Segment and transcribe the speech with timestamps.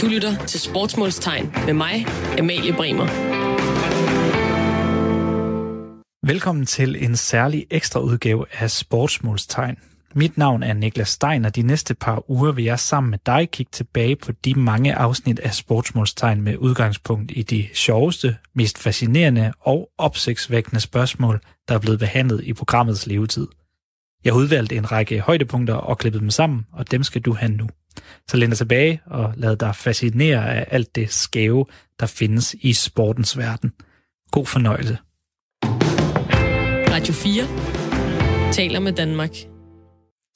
[0.00, 2.06] Du lytter til Sportsmålstegn med mig,
[2.38, 3.06] Amalie Bremer.
[6.26, 9.76] Velkommen til en særlig ekstra udgave af Sportsmålstegn.
[10.14, 13.50] Mit navn er Niklas Stein, og de næste par uger vil jeg sammen med dig
[13.50, 19.52] kigge tilbage på de mange afsnit af Sportsmålstegn med udgangspunkt i de sjoveste, mest fascinerende
[19.60, 23.46] og opsigtsvækkende spørgsmål, der er blevet behandlet i programmets levetid.
[24.26, 27.52] Jeg har udvalgt en række højdepunkter og klippet dem sammen, og dem skal du have
[27.52, 27.68] nu.
[28.28, 31.66] Så læn dig tilbage og lad dig fascinere af alt det skæve,
[32.00, 33.72] der findes i sportens verden.
[34.30, 34.98] God fornøjelse.
[36.92, 39.30] Radio 4 taler med Danmark.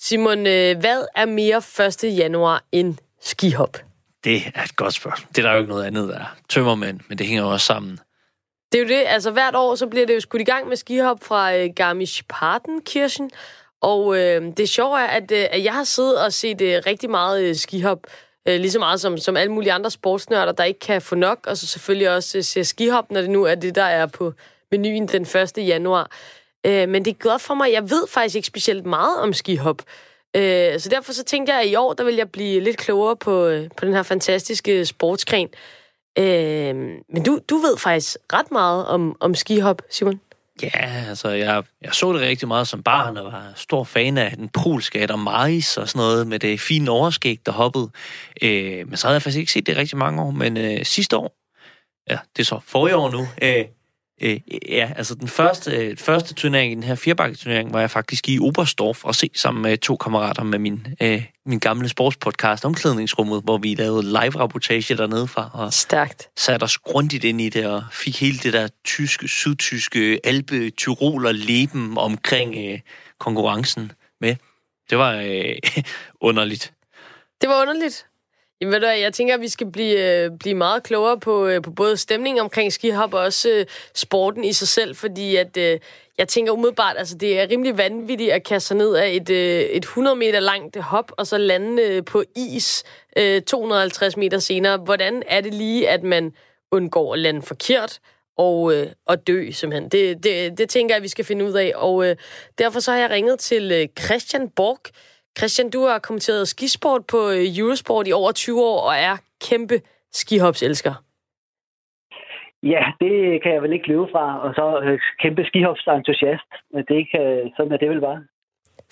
[0.01, 1.63] Simon, øh, hvad er mere
[2.07, 2.19] 1.
[2.19, 3.77] januar end skihop?
[4.25, 5.29] Det er et godt spørgsmål.
[5.29, 6.37] Det er der jo ikke noget andet, der er.
[6.49, 7.99] Tømmermænd, men det hænger jo også sammen.
[8.73, 9.05] Det er jo det.
[9.07, 13.31] Altså hvert år, så bliver det jo skudt i gang med skihop fra øh, Garmisch-Partenkirchen.
[13.81, 17.11] Og øh, det sjove er, at, øh, at jeg har siddet og set øh, rigtig
[17.11, 18.07] meget øh, skihop.
[18.49, 21.39] Øh, lige så meget som, som alle mulige andre sportsnørder, der ikke kan få nok.
[21.47, 24.33] Og så selvfølgelig også øh, ser skihop, når det nu er det, der er på
[24.71, 25.53] menuen den 1.
[25.57, 26.11] januar.
[26.67, 27.73] Øh, men det er godt for mig.
[27.73, 29.83] Jeg ved faktisk ikke specielt meget om skihop.
[30.37, 33.17] Øh, så derfor så tænkte jeg, at i år, der vil jeg blive lidt klogere
[33.17, 35.49] på, øh, på den her fantastiske sportsgren.
[36.19, 36.75] Øh,
[37.09, 40.21] men du, du ved faktisk ret meget om, om skihop, Simon.
[40.63, 44.37] Ja, altså, jeg, jeg så det rigtig meget som barn, og var stor fan af
[44.37, 47.91] den polske Adam Maris og sådan noget, med det fine overskæg, der hoppede.
[48.43, 51.17] Øh, men så havde jeg faktisk ikke set det rigtig mange år, men øh, sidste
[51.17, 51.37] år,
[52.11, 53.65] ja, det er så forrige år nu, øh,
[54.21, 58.29] Øh, ja, altså den første, øh, første turnering i den her firebakketurnering var jeg faktisk
[58.29, 63.43] i Oberstdorf og se sammen med to kammerater med min, øh, min gamle sportspodcast Omklædningsrummet,
[63.45, 65.51] hvor vi lavede live-rapportage dernede fra.
[65.53, 66.29] Og Stærkt.
[66.37, 71.33] Satte os grundigt ind i det og fik hele det der tyske, sydtyske, alpe, tyroler
[71.33, 72.79] leben omkring øh,
[73.19, 74.37] konkurrencen med.
[74.91, 75.57] Det var øh,
[76.29, 76.73] underligt.
[77.41, 78.10] Det var underligt.
[78.61, 81.63] Jamen, ved du, jeg tænker, at vi skal blive, øh, blive meget klogere på, øh,
[81.63, 85.57] på både stemningen omkring skihop og også øh, sporten i sig selv, fordi at,
[86.19, 89.31] jeg tænker umiddelbart, altså det er rimelig vanvittigt at kaste sig ned af et,
[89.77, 92.85] et 100 meter langt hop, og så lande på is
[93.47, 94.77] 250 meter senere.
[94.77, 96.33] Hvordan er det lige, at man
[96.71, 97.99] undgår at lande forkert
[98.37, 99.89] og, øh, og dø, simpelthen?
[99.89, 102.17] Det, det, det tænker jeg, at vi skal finde ud af, og øh,
[102.59, 104.81] derfor så har jeg ringet til øh, Christian Borg,
[105.39, 109.17] Christian, du har kommenteret skisport på øh, Eurosport i over 20 år og er
[109.49, 109.81] kæmpe
[110.13, 110.95] skihopselsker.
[112.63, 116.51] Ja, det kan jeg vel ikke løbe fra, og så øh, kæmpe skihopsentusiast.
[116.89, 118.21] Det kan, sådan er det vel bare.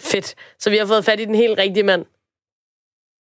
[0.00, 0.34] Fedt.
[0.59, 2.04] Så vi har fået fat i den helt rigtige mand.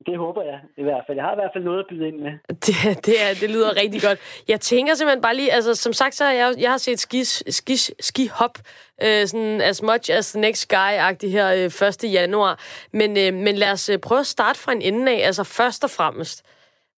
[0.06, 1.16] Det håber jeg i hvert fald.
[1.18, 2.32] Jeg har i hvert fald noget at byde ind med.
[2.66, 4.44] Det, det, er, det lyder rigtig godt.
[4.48, 7.24] Jeg tænker simpelthen bare lige, altså som sagt, så har jeg, jeg har set ski,
[7.60, 8.58] ski, ski hop,
[9.04, 12.12] øh, sådan as much as the next guy-agtigt her øh, 1.
[12.12, 12.54] januar.
[12.92, 15.26] Men, øh, men lad os øh, prøve at starte fra en ende af.
[15.26, 16.36] Altså først og fremmest,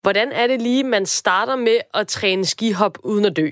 [0.03, 3.49] hvordan er det lige, man starter med at træne skihop uden at dø?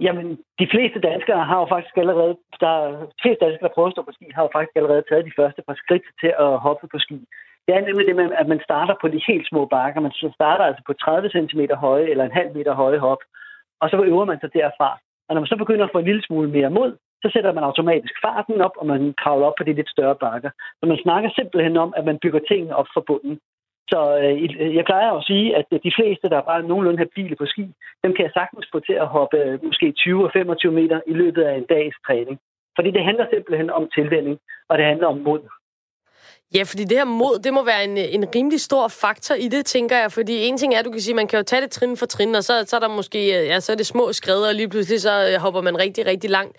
[0.00, 0.26] Jamen,
[0.60, 2.74] de fleste danskere har jo faktisk allerede, der,
[3.16, 5.38] de fleste danskere, der prøver at stå på ski, har jo faktisk allerede taget de
[5.40, 7.18] første par skridt til at hoppe på ski.
[7.66, 10.00] Det er nemlig det med, at man starter på de helt små bakker.
[10.00, 13.22] Man starter altså på 30 cm høje eller en halv meter høje hop,
[13.80, 14.90] og så øver man sig derfra.
[15.28, 17.64] Og når man så begynder at få en lille smule mere mod, så sætter man
[17.64, 20.50] automatisk farten op, og man kravler op på de lidt større bakker.
[20.80, 23.38] Så man snakker simpelthen om, at man bygger tingene op fra bunden.
[23.92, 27.36] Så øh, øh jeg plejer at sige, at de fleste, der er bare nogenlunde habile
[27.36, 27.64] på ski,
[28.04, 31.12] dem kan jeg sagtens få til at hoppe øh, måske 20 og 25 meter i
[31.12, 32.38] løbet af en dags træning.
[32.76, 34.38] Fordi det handler simpelthen om tilvænning,
[34.68, 35.42] og det handler om mod.
[36.54, 39.66] Ja, fordi det her mod, det må være en, en rimelig stor faktor i det,
[39.66, 40.12] tænker jeg.
[40.12, 42.06] Fordi en ting er, at du kan sige, man kan jo tage det trin for
[42.06, 44.54] trin, og så, så er der måske, øh, ja, så er det små skridt, og
[44.54, 46.54] lige pludselig så øh, hopper man rigtig, rigtig langt.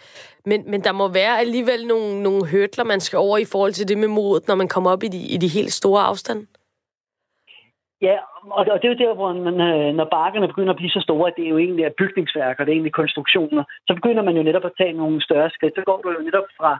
[0.45, 3.87] Men, men der må være alligevel nogle, nogle hørtler, man skal over i forhold til
[3.87, 6.45] det med modet, når man kommer op i de, i de helt store afstande.
[8.01, 8.17] Ja,
[8.57, 11.27] og det er jo der, hvor man, øh, når bakkerne begynder at blive så store,
[11.27, 14.43] at det er jo egentlig er bygningsværker, det er egentlig konstruktioner, så begynder man jo
[14.43, 15.75] netop at tage nogle større skridt.
[15.75, 16.71] Så går du jo netop fra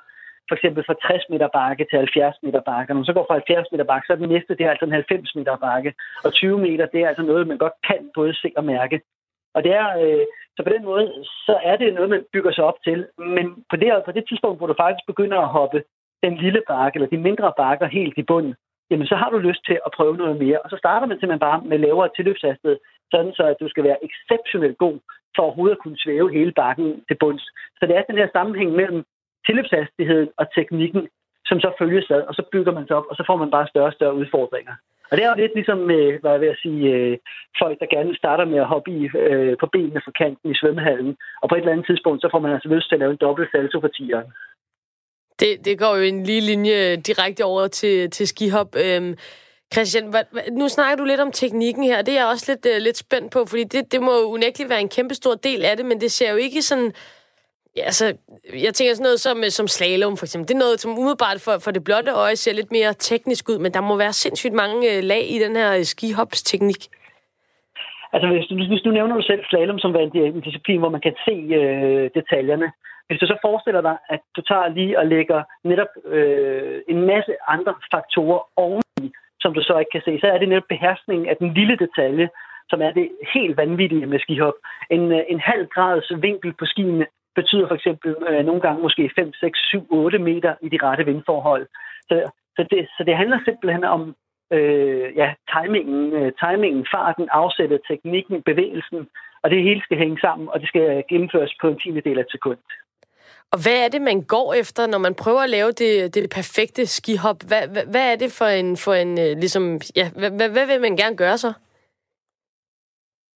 [0.48, 2.90] for eksempel fra 60 meter bakke til 70 meter bakke.
[2.90, 4.86] Når man så går fra 70 meter bakke, så er den næste, det er altså
[4.86, 5.94] en 90 meter bakke.
[6.26, 8.98] Og 20 meter, det er altså noget, man godt kan både se og mærke.
[9.56, 10.26] Og det er, øh,
[10.56, 11.06] så på den måde,
[11.48, 13.00] så er det noget, man bygger sig op til.
[13.18, 15.84] Men på det, på det tidspunkt, hvor du faktisk begynder at hoppe
[16.24, 18.56] den lille bakke, eller de mindre bakker helt i bunden,
[18.90, 20.60] jamen så har du lyst til at prøve noget mere.
[20.64, 22.78] Og så starter man simpelthen bare med lavere tilløbshastighed,
[23.12, 24.98] sådan så at du skal være exceptionelt god
[25.36, 27.46] for overhovedet at kunne svæve hele bakken til bunds.
[27.78, 29.04] Så det er den her sammenhæng mellem
[29.46, 31.04] tilløbshastigheden og teknikken,
[31.50, 33.68] som så følges ad, og så bygger man sig op, og så får man bare
[33.68, 34.76] større og større udfordringer.
[35.10, 37.18] Og det er jo lidt ligesom, med, hvad jeg vil sige, øh,
[37.62, 41.18] folk, der gerne starter med at hoppe i, øh, på benene fra kanten i svømmehallen,
[41.42, 43.24] og på et eller andet tidspunkt, så får man altså lyst til at lave en
[43.26, 44.28] dobbelt salto for tieren.
[45.40, 48.76] Det, det går jo en lige linje direkte over til, til skihop.
[48.86, 49.18] Øhm,
[49.74, 52.82] Christian, hvad, nu snakker du lidt om teknikken her, det er jeg også lidt, øh,
[52.82, 55.78] lidt spændt på, fordi det, det må jo unægteligt være en kæmpe stor del af
[55.78, 56.94] det, men det ser jo ikke sådan...
[57.78, 58.06] Ja, altså,
[58.66, 60.48] jeg tænker sådan noget som, øh, som slalom, for eksempel.
[60.48, 63.58] Det er noget, som umiddelbart for, for det blotte øje ser lidt mere teknisk ud,
[63.64, 66.82] men der må være sindssygt mange øh, lag i den her øh, skihops teknik.
[68.14, 71.16] Altså, hvis du, hvis du nævner du selv slalom som en, disciplin, hvor man kan
[71.26, 72.68] se øh, detaljerne,
[73.08, 77.34] hvis du så forestiller dig, at du tager lige og lægger netop øh, en masse
[77.48, 79.08] andre faktorer oveni,
[79.42, 82.30] som du så ikke kan se, så er det netop beherskningen af den lille detalje,
[82.70, 84.58] som er det helt vanvittige med skihop.
[84.90, 87.06] En, en halv grads vinkel på skiene
[87.36, 91.06] betyder for eksempel øh, nogle gange måske 5, 6, 7, 8 meter i de rette
[91.06, 91.68] vindforhold.
[92.10, 94.16] Så, så, det, så det handler simpelthen om
[94.54, 99.08] øh, ja, timingen, øh, timingen, farten, afsættet, teknikken, bevægelsen,
[99.44, 102.24] og det hele skal hænge sammen, og det skal gennemføres på en tiende del af
[102.24, 102.58] et sekund.
[103.54, 106.86] Og hvad er det, man går efter, når man prøver at lave det, det perfekte
[106.86, 107.40] skihop?
[107.50, 109.64] Hvad, hvad, hvad er det for en, for en øh, ligesom,
[110.00, 111.52] ja, hvad, hvad, hvad vil man gerne gøre så?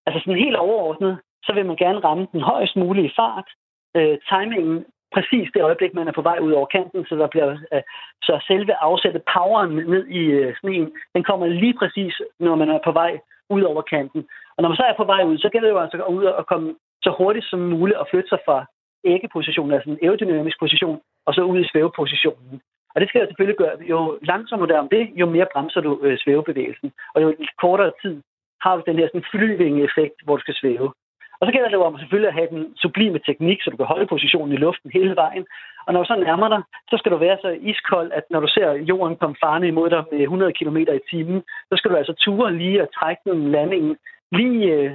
[0.06, 1.14] Altså sådan helt overordnet,
[1.44, 3.50] så vil man gerne ramme den højst mulige fart,
[3.98, 7.50] øh, timingen præcis det øjeblik, man er på vej ud over kanten, så der bliver
[7.74, 7.82] øh,
[8.22, 12.80] så selve afsættet poweren ned i øh, sneen, den kommer lige præcis, når man er
[12.84, 13.20] på vej
[13.50, 14.22] ud over kanten.
[14.56, 16.24] Og når man så er på vej ud, så gælder det jo altså at ud
[16.24, 18.66] og komme så hurtigt som muligt og flytte sig fra
[19.04, 22.62] æggepositionen, altså en aerodynamisk position, og så ud i svævepositionen.
[22.96, 23.76] Og det skal jo selvfølgelig gøre.
[23.90, 26.92] Jo langsommere der om det, jo mere bremser du øh, svævebevægelsen.
[27.14, 28.22] Og jo kortere tid
[28.62, 30.94] har du den her sådan flyving-effekt, hvor du skal svæve.
[31.40, 33.86] Og så gælder det jo om selvfølgelig at have den sublime teknik, så du kan
[33.86, 35.46] holde positionen i luften hele vejen.
[35.86, 38.48] Og når du så nærmer dig, så skal du være så iskold, at når du
[38.48, 42.14] ser jorden komme farne imod dig med 100 km i timen, så skal du altså
[42.14, 43.98] ture lige og trække den landingen
[44.32, 44.92] lige øh,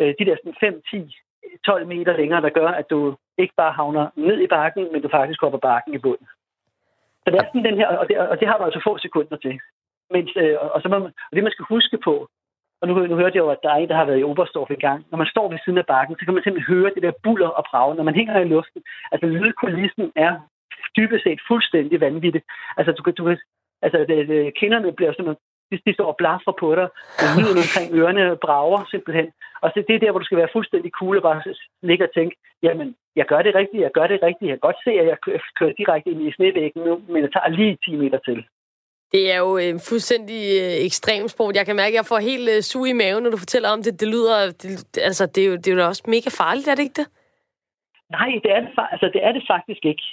[0.00, 1.16] øh de der 5, 10,
[1.66, 5.08] 12 meter længere, der gør, at du ikke bare havner ned i bakken, men du
[5.08, 6.26] faktisk hopper bakken i bunden.
[7.22, 9.36] Så det er sådan den her, og det, og det har du altså få sekunder
[9.36, 9.60] til.
[10.10, 12.28] Men, øh, og, så man, og det, man skal huske på,
[12.80, 14.70] og nu, nu hørte jeg jo, at der er en, der har været i Oberstdorf
[14.70, 15.04] en gang.
[15.10, 17.48] Når man står ved siden af bakken, så kan man simpelthen høre det der buller
[17.48, 18.82] og brag, når man hænger i luften.
[19.12, 20.32] Altså, lydkulissen er
[20.96, 22.42] dybest set fuldstændig vanvittig.
[22.76, 23.36] Altså, du, du,
[23.82, 26.88] altså det, det, kinderne bliver simpelthen de, de står og blaffer på dig.
[27.36, 29.28] Lyden omkring ørerne brager simpelthen.
[29.62, 31.42] Og så det er der, hvor du skal være fuldstændig cool og bare
[31.82, 34.48] ligge og tænke, jamen, jeg gør det rigtigt, jeg gør det rigtigt.
[34.48, 35.18] Jeg kan godt se, at jeg
[35.58, 38.44] kører direkte ind i snevæggen nu, men jeg tager lige 10 meter til.
[39.12, 41.56] Det er jo en fuldstændig øh, ekstrem sport.
[41.56, 43.82] Jeg kan mærke, at jeg får helt uh, sug i maven, når du fortæller om
[43.82, 44.00] det.
[44.00, 46.82] Det lyder, det, altså, det er, jo, det er jo også mega farligt, er det
[46.82, 47.08] ikke det?
[48.16, 50.06] Nej, det er det, altså, det, er det faktisk ikke.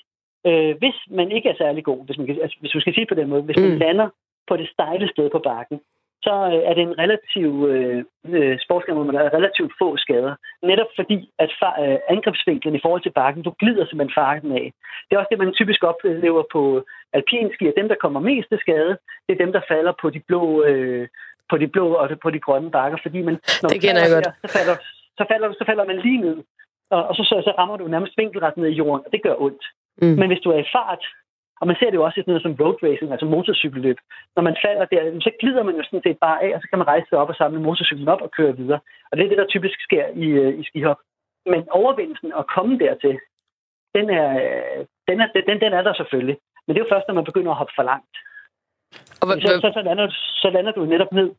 [0.47, 3.17] Øh, hvis man ikke er særlig god, hvis man, altså, hvis man skal sige på
[3.19, 3.63] den måde, hvis mm.
[3.63, 4.09] man lander
[4.47, 5.79] på det stejle sted på bakken,
[6.25, 7.99] så øh, er det en relativ øh,
[8.35, 10.35] øh sportsgren, hvor man har relativt få skader.
[10.71, 14.65] Netop fordi, at far, øh, angrebsvinklen i forhold til bakken, du glider simpelthen farten af.
[15.05, 16.61] Det er også det, man typisk oplever på
[17.17, 18.93] alpinski, at dem, der kommer mest til skade,
[19.25, 21.07] det er dem, der falder på de blå, øh,
[21.49, 24.29] på de blå og på de grønne bakker, fordi man, når det kender jeg godt.
[24.43, 24.75] så, falder,
[25.19, 26.37] så, falder, så falder man lige ned,
[26.95, 29.35] og, og så, så, så rammer du nærmest vinkelret ned i jorden, og det gør
[29.45, 29.65] ondt.
[30.01, 30.15] Mm.
[30.19, 31.03] Men hvis du er i fart,
[31.61, 33.97] og man ser det jo også i sådan noget som road racing, altså motorcykelløb.
[34.35, 36.79] Når man falder der, så glider man jo sådan set bare af, og så kan
[36.79, 38.79] man rejse sig op og samle motorcyklen op og køre videre.
[39.09, 40.99] Og det er det, der typisk sker i, øh, i skihop.
[41.51, 43.15] Men overvindelsen at komme dertil,
[43.95, 44.29] den er,
[45.07, 46.37] den, er, den, den er der selvfølgelig.
[46.63, 48.15] Men det er jo først, når man begynder at hoppe for langt.
[49.21, 50.07] Og så, så, så, lander,
[50.43, 51.29] så lander du netop ned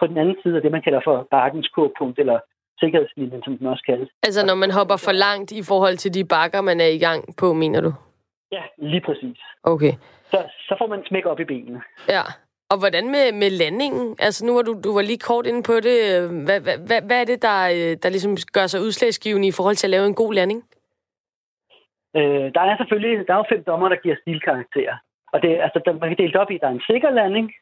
[0.00, 2.38] på den anden side af det, man kalder for bakkens k-punkt, eller
[2.80, 4.08] sikkerhedslinjen, som den også kaldes.
[4.22, 7.36] Altså når man hopper for langt i forhold til de bakker, man er i gang
[7.40, 7.92] på, mener du?
[8.52, 9.38] Ja, lige præcis.
[9.62, 9.92] Okay.
[10.30, 10.38] Så,
[10.68, 11.82] så får man smæk op i benene.
[12.08, 12.22] Ja.
[12.70, 14.16] Og hvordan med, med landingen?
[14.18, 15.98] Altså nu var du, du var lige kort inde på det.
[16.46, 17.58] Hvad, hvad, hvad er det, der,
[18.02, 20.60] der ligesom gør sig udslagsgivende i forhold til at lave en god landing?
[22.16, 24.96] Øh, der er selvfølgelig der er jo fem dommer, der giver stilkarakterer.
[25.32, 27.52] Og det, altså, der, man kan dele op i, der er en sikker landing,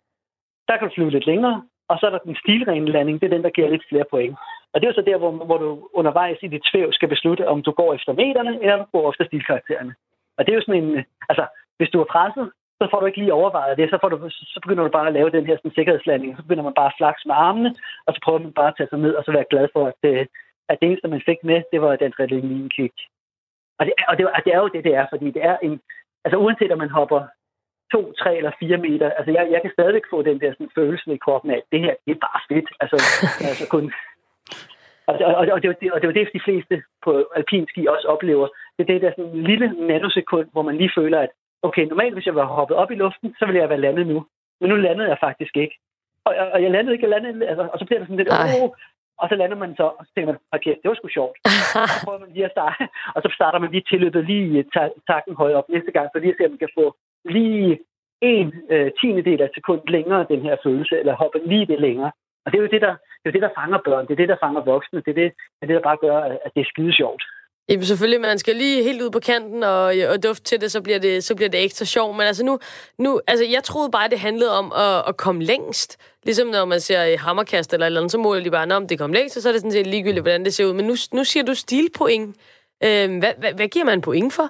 [0.68, 3.36] der kan du flyve lidt længere, og så er der den stilrene landing, det er
[3.36, 4.36] den, der giver lidt flere point.
[4.72, 7.48] Og det er jo så der, hvor, hvor du undervejs i dit tvæv skal beslutte,
[7.48, 9.94] om du går efter meterne, eller du går efter stilkaraktererne.
[10.36, 11.44] Og det er jo sådan en, altså,
[11.78, 12.46] hvis du er presset,
[12.80, 15.12] så får du ikke lige overvejet det, så, får du, så begynder du bare at
[15.18, 17.70] lave den her sådan, sikkerhedslanding, så begynder man bare at flakse med armene,
[18.06, 19.94] og så prøver man bare at tage sig ned, og så være glad for, at,
[20.02, 20.26] det, øh,
[20.68, 22.96] at det eneste, man fik med, det var den adrenalinkick.
[23.78, 25.80] Og det, og, det, og det er jo det, det er, fordi det er en,
[26.24, 27.20] altså uanset om man hopper
[27.92, 31.14] to, tre eller fire meter, altså jeg, jeg kan stadigvæk få den der sådan, følelse
[31.14, 32.68] i kroppen af, at det her, det er bare fedt.
[32.82, 32.96] Altså,
[33.50, 33.84] altså kun,
[35.06, 38.46] og, og, og, det, og det er jo det, de fleste på alpinski også oplever.
[38.78, 41.30] Det er det der sådan lille nanosekund, hvor man lige føler, at
[41.62, 44.26] okay, normalt hvis jeg var hoppet op i luften, så ville jeg være landet nu.
[44.60, 45.76] Men nu landede jeg faktisk ikke.
[46.24, 48.70] Og, og jeg landede ikke, jeg landede, altså, og så bliver det sådan lidt, åh,
[49.18, 51.36] og så lander man så, og så tænker man, okay, det var sgu sjovt.
[51.82, 54.64] og så prøver man lige at starte, og så starter man lige tilløbet lige
[55.10, 57.78] takken højt op næste gang, for lige at se, om man kan få lige
[58.20, 62.12] en øh, tiende del af sekund længere, den her følelse, eller hoppe lige det længere.
[62.44, 64.28] Og det er jo det, der, det er det, der fanger børn, det er det,
[64.28, 66.70] der fanger voksne, det er det, det, er det der bare gør, at det er
[66.72, 67.22] skide sjovt.
[67.68, 70.82] Jamen selvfølgelig, man skal lige helt ud på kanten og, og dufte til det, så
[70.82, 72.12] bliver det, så bliver det ekstra sjov.
[72.12, 72.58] Men altså nu,
[72.98, 75.90] nu, altså jeg troede bare, det handlede om at, at komme længst.
[76.24, 79.12] Ligesom når man ser hammerkast eller eller andet, så måler de bare, om det kom
[79.12, 80.72] længst, og så er det sådan set ligegyldigt, hvordan det ser ud.
[80.72, 82.36] Men nu, nu siger du stilpoint.
[82.84, 84.48] Øh, hvad, hvad, hvad giver man point for?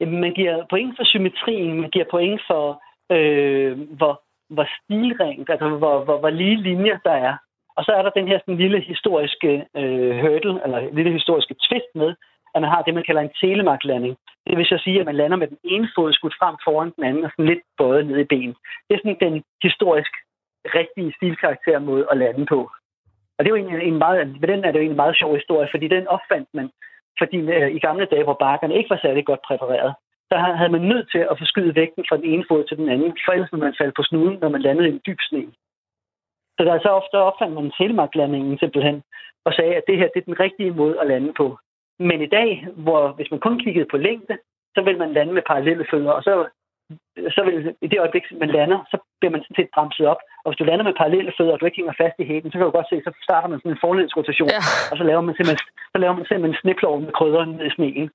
[0.00, 2.82] Jamen, man giver point for symmetrien, man giver point for,
[3.16, 4.23] øh, hvor,
[4.54, 7.34] hvor stilrent, altså hvor, hvor, hvor lige linjer der er.
[7.76, 11.90] Og så er der den her sådan, lille historiske øh, hurdle, eller lille historiske twist
[11.94, 12.10] med,
[12.54, 14.16] at man har det, man kalder en telemarklanding.
[14.46, 17.04] Det vil så sige, at man lander med den ene fod skudt frem foran den
[17.04, 18.54] anden, og sådan lidt bøjet ned i ben.
[18.86, 20.12] Det er sådan den historisk
[20.78, 22.70] rigtige stilkarakter måde at lande på.
[23.36, 25.34] Og det er jo egentlig en meget, med den er det jo en meget sjov
[25.34, 26.70] historie, fordi den opfandt man,
[27.18, 29.94] fordi øh, i gamle dage, hvor bakkerne ikke var særlig godt præpareret,
[30.30, 33.10] så havde man nødt til at forskyde vægten fra den ene fod til den anden,
[33.24, 35.44] for ellers ville man falde på snuden, når man landede i en dyb sne.
[36.56, 39.02] Så der er så ofte opfandt man telemarklandingen simpelthen,
[39.46, 41.58] og sagde, at det her det er den rigtige måde at lande på.
[41.98, 44.38] Men i dag, hvor hvis man kun kiggede på længde,
[44.74, 46.32] så vil man lande med parallelle fødder, og så,
[47.36, 50.20] så vil i det øjeblik, man lander, så bliver man sådan set bremset op.
[50.44, 52.58] Og hvis du lander med parallelle fødder, og du ikke hænger fast i hælen, så
[52.58, 54.62] kan du godt se, så starter man sådan en forlænsrotation, ja.
[54.90, 55.62] og så laver man simpelthen,
[55.92, 58.10] så laver man simpelthen sniplov med krydder ned i sneen.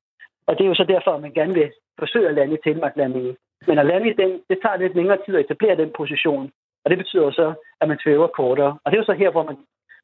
[0.48, 3.36] Og det er jo så derfor, at man gerne vil forsøge at lande i telemarklandingen.
[3.68, 6.51] Men at lande i den, det tager lidt længere tid at etablere den position.
[6.84, 7.48] Og det betyder så,
[7.82, 8.77] at man svæver kortere.
[8.84, 9.58] Og det er jo så her, hvor man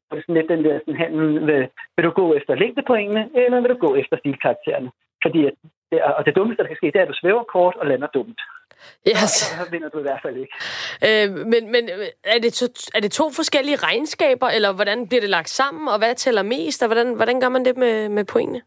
[0.08, 3.70] får sådan lidt den der sådan handel, vil, vil du gå efter længdepoengene, eller vil
[3.70, 4.90] du gå efter stilkaraktererne?
[5.24, 5.54] Fordi at
[5.90, 8.06] det, og det dummeste, der kan ske, det er, at du svæver kort og lander
[8.06, 8.40] dumt.
[9.08, 9.30] Yes.
[9.30, 10.54] Så vinder du i hvert fald ikke.
[11.06, 11.82] Øh, men men
[12.24, 15.98] er, det to, er det to forskellige regnskaber, eller hvordan bliver det lagt sammen, og
[15.98, 18.60] hvad tæller mest, og hvordan, hvordan gør man det med, med pointene?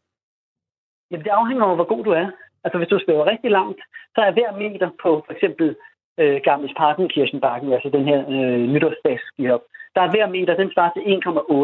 [1.12, 2.27] Jamen, det afhænger af, hvor god du er.
[2.63, 3.81] Altså, hvis du svæver rigtig langt,
[4.15, 5.75] så er hver meter på for eksempel
[6.19, 9.63] øh, Gamles Partenkirchenbakken, altså den her øh, nytårsdagsskihop,
[9.95, 11.03] der er hver meter, den svarer til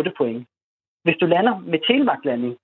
[0.09, 0.47] 1,8 point.
[1.03, 2.55] Hvis du lander med telemarklanding,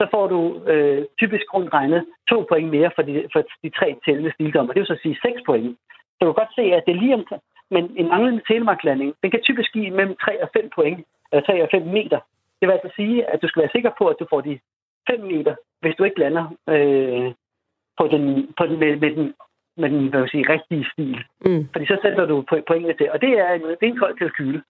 [0.00, 0.40] så får du
[0.72, 4.72] øh, typisk rundt regnet to point mere for de, for de tre tællende stildommer.
[4.72, 5.76] Det vil så sige 6 point.
[6.14, 7.24] Så du kan godt se, at det er lige om,
[7.70, 11.62] men en manglende telemarklanding, den kan typisk give mellem 3 og 5 point, eller 3
[11.62, 12.20] og 5 meter.
[12.58, 14.58] Det vil altså sige, at du skal være sikker på, at du får de
[15.10, 17.32] 5 meter, hvis du ikke lander øh,
[18.00, 18.24] på den,
[18.58, 19.34] på den, med, med den
[19.80, 21.18] med den hvad sige, rigtige stil.
[21.46, 21.68] Mm.
[21.72, 23.10] Fordi så sætter du pointene til.
[23.14, 24.62] Og det er, en, det er en kold kalkyle.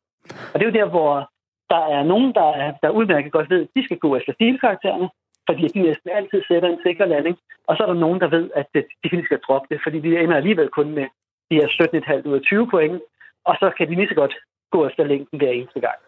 [0.53, 1.31] Og det er jo der, hvor
[1.71, 5.09] der er nogen, der, er, der udmærket godt ved, at de skal gå efter stilkaraktererne,
[5.49, 7.37] fordi de næsten altid sætter en sikker landing.
[7.67, 10.19] Og så er der nogen, der ved, at de lige skal droppe det, fordi de
[10.19, 11.07] ender alligevel kun med
[11.51, 11.69] de her
[12.23, 13.03] 17,5 ud af 20 point,
[13.45, 14.35] og så kan de lige så godt
[14.71, 15.99] gå efter længden hver eneste gang.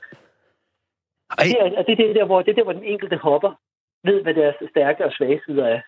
[1.31, 3.53] Og det er, det, er der, hvor, det er der, hvor den enkelte hopper
[4.05, 5.81] ved, hvad deres stærke og svage sider er.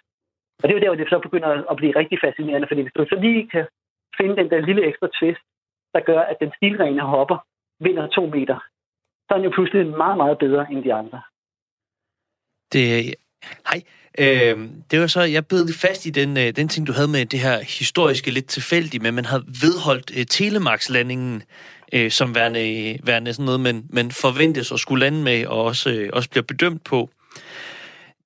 [0.63, 2.97] Og det er jo der, hvor det så begynder at blive rigtig fascinerende, fordi hvis
[2.97, 3.65] du så lige kan
[4.19, 5.43] finde den der lille ekstra twist,
[5.95, 7.39] der gør, at den stilrene hopper
[7.81, 8.59] vinder to meter,
[9.25, 11.21] så er den jo pludselig meget, meget bedre end de andre.
[12.73, 13.15] Det,
[13.71, 13.81] hej.
[14.19, 14.57] Øh,
[14.91, 17.27] det var så, jeg bed lidt fast i den, øh, den ting, du havde med
[17.27, 21.43] det her historiske lidt tilfældige, men man havde vedholdt øh, Telemarkslandingen
[21.93, 25.65] øh, som værende, øh, værende sådan noget, man, man forventes at skulle lande med, og
[25.65, 27.11] også, øh, også bliver bedømt på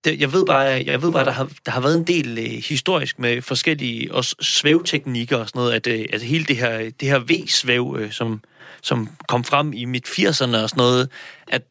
[0.05, 2.63] det, jeg ved bare, jeg ved bare der, har, der har været en del øh,
[2.69, 7.09] historisk med forskellige også svævteknikker og sådan noget, at øh, altså hele det her, det
[7.09, 8.41] her V-svæv, øh, som,
[8.83, 11.11] som kom frem i midt 80'erne og sådan noget,
[11.49, 11.63] at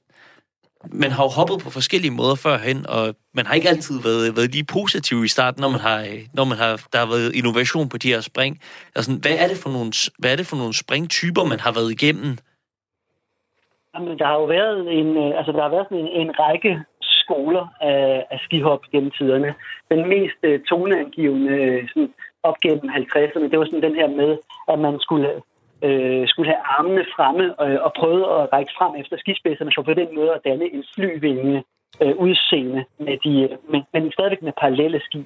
[0.91, 4.51] man har jo hoppet på forskellige måder førhen, og man har ikke altid været, været
[4.51, 7.89] lige positiv i starten, når man har, øh, når man har, der har været innovation
[7.89, 8.59] på de her spring.
[8.95, 11.91] Altså, hvad, er det for nogle, hvad er det for nogle springtyper, man har været
[11.91, 12.37] igennem?
[13.93, 16.71] Jamen, der har jo været en, øh, altså, der har været en, en række
[17.27, 19.53] skoler af, af skihop gennem tiderne.
[19.91, 24.31] Den mest uh, toneangivende øh, sådan, op gennem 50'erne, det var sådan den her med,
[24.71, 25.31] at man skulle,
[25.85, 29.93] øh, skulle have armene fremme uh, og prøve at række frem efter skispidserne, for på
[29.93, 31.63] den måde at danne en flyvinge
[32.03, 35.23] øh, udseende, med de, men, men stadigvæk med parallelle ski.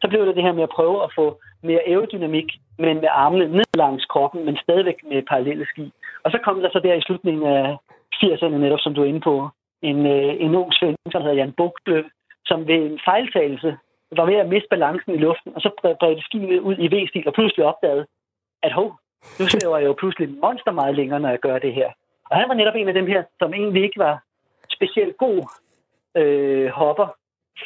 [0.00, 1.26] Så blev det det her med at prøve at få
[1.62, 2.48] mere aerodynamik,
[2.78, 5.92] men med armene ned langs kroppen, men stadigvæk med parallelle ski.
[6.24, 7.76] Og så kom der så der i slutningen af
[8.24, 9.48] 80'erne netop, som du er inde på,
[9.90, 12.02] en, øh, en ung svend, som hedder Jan Bugtlø,
[12.46, 13.76] som ved en fejltagelse
[14.16, 17.34] var ved at miste balancen i luften, og så bredte skibet ud i V-stil, og
[17.34, 18.06] pludselig opdagede,
[18.62, 18.88] at hov,
[19.38, 21.90] nu svæver jeg jo pludselig monster meget længere, når jeg gør det her.
[22.30, 24.22] Og han var netop en af dem her, som egentlig ikke var
[24.76, 25.38] specielt god
[26.16, 27.08] øh, hopper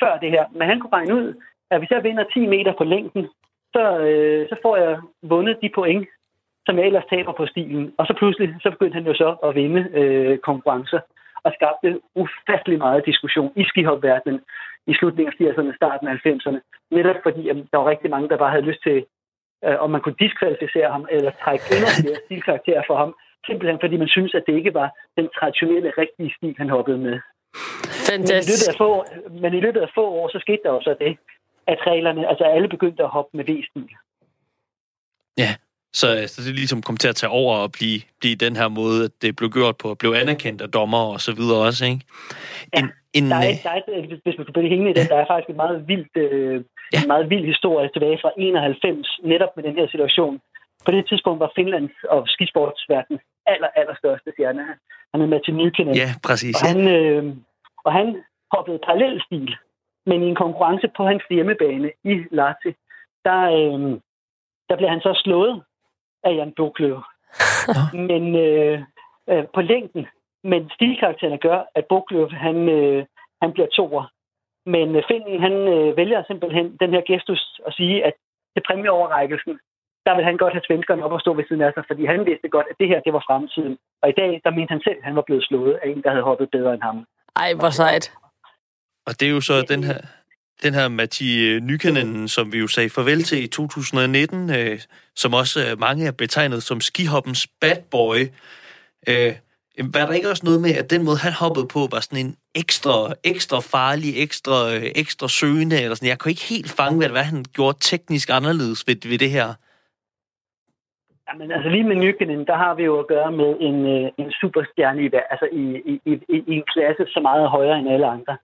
[0.01, 0.45] før det her.
[0.53, 1.35] Men han kunne regne ud,
[1.71, 3.29] at hvis jeg vinder 10 meter på længden,
[3.75, 6.09] så, øh, så får jeg vundet de point,
[6.67, 7.95] som jeg ellers taber på stilen.
[7.99, 11.01] Og så pludselig, så begyndte han jo så at vinde øh, konkurrencer
[11.45, 14.41] og skabte ufattelig meget diskussion i skihopverdenen
[14.87, 16.61] i slutningen af 80'erne, starten af 90'erne.
[16.91, 19.07] Netop fordi at der var rigtig mange, der bare havde lyst til,
[19.65, 23.15] øh, om man kunne diskvalificere ham, eller trække endnu flere stilkarakterer for ham,
[23.47, 27.17] simpelthen fordi man synes, at det ikke var den traditionelle, rigtige stil, han hoppede med.
[28.11, 28.29] Fantastisk.
[28.31, 28.91] Men i, løbet af få,
[29.43, 31.19] men i løbet af få år, så skete der jo så det,
[31.67, 33.97] at reglerne, altså alle begyndte at hoppe med V-stil.
[35.39, 35.51] Ja,
[35.93, 39.05] så, så det ligesom kom til at tage over og blive, blive den her måde,
[39.05, 42.01] at det blev gjort på, blev anerkendt af dommer og så videre også, ikke?
[42.79, 45.19] En, ja, en, der er, der er, hvis man skal blive hængende i den, der
[45.23, 47.01] er faktisk en meget, vildt, øh, ja.
[47.03, 50.41] en meget vild historie tilbage fra 91, netop med den her situation.
[50.85, 54.63] På det tidspunkt var Finlands og skisportsverden aller, aller største stjerne.
[55.13, 55.95] Han er med til Nykenen.
[55.95, 56.55] Ja, præcis.
[56.63, 57.23] Og han, øh,
[57.85, 58.07] og han
[58.55, 59.57] hoppede parallelstil,
[60.07, 62.71] men i en konkurrence på hans hjemmebane i Lahti,
[63.27, 63.81] der, øh,
[64.69, 65.63] der blev han så slået
[66.25, 67.03] af Jan Bokløv.
[68.11, 68.83] men øh,
[69.31, 70.07] øh, på længden.
[70.45, 73.07] Men stilkaraktererne gør, at Bokløv, han, øh,
[73.43, 74.05] han bliver toer.
[74.67, 78.15] Men øh, Finden, han øh, vælger simpelthen den her gestus at sige, at
[78.55, 79.59] til præmieoverrækkelsen,
[80.07, 82.27] der vil han godt have svenskerne op og stå ved siden af sig, fordi han
[82.27, 83.79] vidste godt, at det her, det var fremtiden.
[84.03, 86.11] Og i dag, der mente han selv, at han var blevet slået af en, der
[86.11, 87.07] havde hoppet bedre end ham.
[87.37, 88.13] Ej, hvor sejt.
[89.07, 90.01] Og det er jo så den her,
[90.63, 94.81] den her Matti Nykänen, som vi jo sagde farvel til i 2019, øh,
[95.17, 98.19] som også øh, mange er betegnet som skihoppens bad boy.
[99.09, 99.33] Øh,
[99.95, 102.37] var der ikke også noget med, at den måde, han hoppede på, var sådan en
[102.55, 106.09] ekstra, ekstra farlig, ekstra, øh, ekstra søgende, eller sådan.
[106.09, 109.49] Jeg kunne ikke helt fange, hvad, hvad han gjorde teknisk anderledes ved, ved det her.
[111.29, 114.33] Jamen, altså lige med Nykänen, der har vi jo at gøre med en, øh, en
[114.41, 118.37] superstjerne i, altså i, i, i, i en klasse så meget højere end alle andre.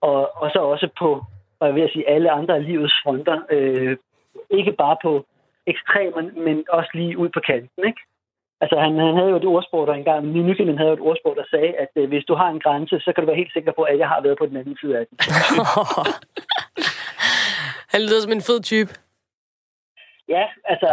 [0.00, 1.24] Og, og så også på,
[1.60, 3.38] og jeg vil sige, alle andre af livets fronter.
[3.50, 3.96] Øh,
[4.50, 5.26] ikke bare på
[5.66, 8.00] ekstremen, men også lige ud på kanten, ikke?
[8.60, 11.44] Altså, han, han havde jo et ordsprog der engang, Nykänen havde jo et ordsprog, der
[11.50, 13.82] sagde, at øh, hvis du har en grænse, så kan du være helt sikker på,
[13.82, 15.18] at jeg har været på den anden side af den.
[17.94, 18.90] han lyder som en fed type.
[20.28, 20.88] Ja, altså,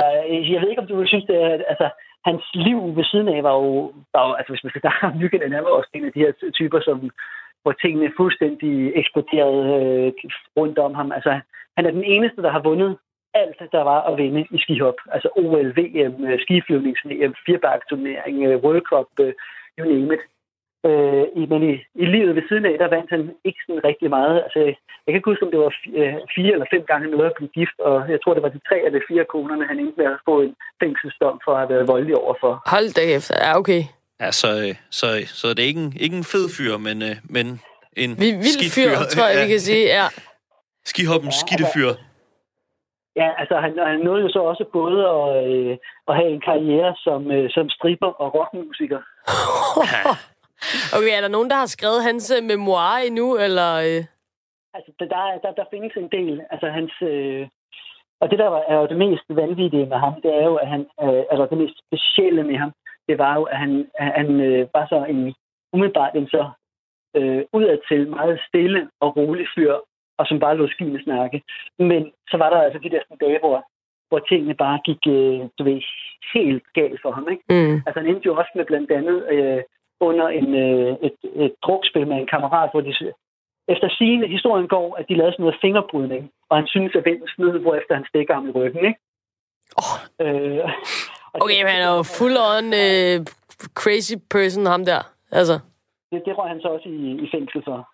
[0.51, 1.89] jeg ved ikke, om du synes, det er, altså,
[2.25, 5.17] hans liv ved siden af var jo, var jo altså, hvis man skal snakke om
[5.17, 6.97] Nykänen, han var også en af de her typer, som,
[7.63, 11.12] hvor tingene fuldstændig eksploderede øh, rundt om ham.
[11.12, 11.39] Altså,
[11.78, 12.97] han er den eneste, der har vundet
[13.34, 14.99] alt, der var at vinde i skihop.
[15.12, 19.10] Altså OL, VM, øh, skiflyvnings-VM, øh, firebakturnering, øh, World Cup,
[19.78, 20.23] you name it.
[20.89, 21.73] Øh, men i,
[22.04, 24.36] i livet ved siden af, der vandt han ikke sådan rigtig meget.
[24.45, 24.60] Altså,
[25.04, 25.73] jeg kan ikke huske, om det var
[26.36, 28.78] fire eller fem gange noget at blive gift, og jeg tror, det var de tre
[28.86, 32.15] eller fire konerne, han endte med at få en fængselsdom for at have været voldelig
[32.23, 32.54] overfor.
[32.73, 33.36] Hold da efter.
[33.45, 33.82] Ja, okay.
[34.24, 35.08] Ja, så, så,
[35.40, 36.98] så det er ikke en, ikke en fed fyr, men,
[37.36, 37.46] men
[38.04, 39.44] en Vi, vild fyr, fyr, tror jeg, ja.
[39.44, 40.08] vi kan sige, ja.
[40.86, 41.90] Skihoppens ja, skidte fyr.
[41.90, 42.04] Altså,
[43.16, 46.96] Ja, altså han, han nåede jo så også både at, øh, at have en karriere
[47.06, 49.02] som, øh, som stripper og rockmusiker.
[50.98, 53.70] okay, er der nogen, der har skrevet hans øh, memoir endnu, eller...
[53.88, 54.02] Øh?
[54.76, 55.06] Altså, der,
[55.44, 56.42] der, der findes en del.
[56.52, 56.94] Altså hans...
[57.02, 57.48] Øh,
[58.22, 60.82] og det, der er jo det mest vanvittige med ham, det er jo, at han...
[61.04, 62.72] Øh, altså det mest specielle med ham,
[63.08, 65.34] det var jo, at han, han øh, var så en
[65.74, 66.50] umiddelbart en så
[67.18, 69.74] øh, udadtil meget stille og rolig fyr,
[70.18, 71.42] og som bare lå skiene snakke.
[71.80, 73.66] Men så var der altså de der dage, hvor,
[74.10, 75.82] hvor tingene bare gik øh, du ved,
[76.34, 77.28] helt galt for ham.
[77.32, 77.44] Ikke?
[77.50, 77.76] Mm.
[77.86, 79.62] Altså han endte jo også med blandt andet øh,
[80.00, 82.94] under en, øh, et, et drukspil med en kammerat, hvor de
[83.68, 87.28] efter sigende historien går, at de lavede sådan noget fingerbrydning, og han synes, at vinden
[87.36, 89.00] snød, hvor efter han stikker ham i ryggen, ikke?
[89.82, 89.96] Oh.
[90.24, 90.70] Øh,
[91.41, 93.26] okay, men han er jo full on øh,
[93.82, 95.02] crazy person, ham der.
[95.32, 95.60] Altså.
[96.12, 97.89] Det, det røg han så også i, i fængsel for.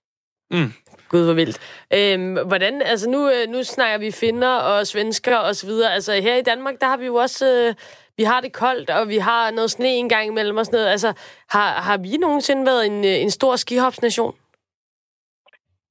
[0.51, 0.71] Mm.
[1.09, 1.57] Gud, hvor vildt.
[1.97, 5.93] Øhm, hvordan, altså nu, øh, nu snakker vi finner og svensker og så videre.
[5.93, 7.75] Altså her i Danmark, der har vi jo også, øh,
[8.17, 10.91] vi har det koldt, og vi har noget sne en gang imellem og sådan noget.
[10.91, 11.07] Altså,
[11.49, 14.33] har, har vi nogensinde været en, øh, en stor skihopsnation?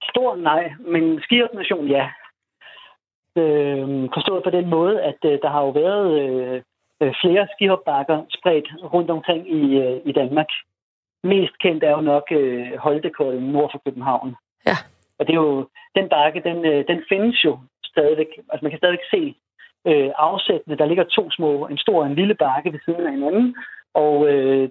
[0.02, 2.04] Stor nej, men skihopsnation ja.
[3.36, 6.62] Øh, forstået på den måde, at øh, der har jo været øh
[7.00, 10.50] flere skihopbakker spredt rundt omkring i, øh, i Danmark.
[11.22, 14.36] Mest kendt er jo nok øh, Holtekolden nord for København.
[14.66, 14.76] Ja.
[15.18, 18.30] Og det er jo, den bakke, den, øh, den findes jo stadigvæk.
[18.50, 19.34] Altså man kan stadigvæk se
[19.86, 20.78] øh, afsættene.
[20.78, 23.56] Der ligger to små, en stor og en lille bakke ved siden af hinanden.
[23.94, 24.68] Og øh,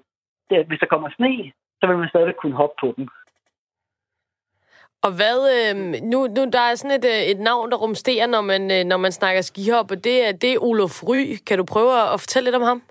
[0.49, 3.07] det, hvis der kommer sne, så vil man stadigvæk kunne hoppe på dem.
[5.05, 5.75] Og hvad, øh,
[6.11, 8.97] nu, nu der er sådan et, øh, et navn, der rumsterer, når man, øh, når
[8.97, 11.21] man snakker skihop, og det er, det er Olof Ry.
[11.47, 12.81] Kan du prøve at fortælle lidt om ham?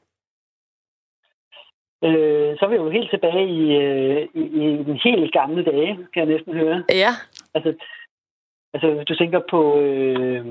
[2.04, 5.96] Øh, så er vi jo helt tilbage i, øh, i, i den helt gamle dage,
[6.12, 6.84] kan jeg næsten høre.
[6.88, 7.12] Ja.
[7.54, 7.74] Altså,
[8.74, 10.46] altså du tænker på, øh,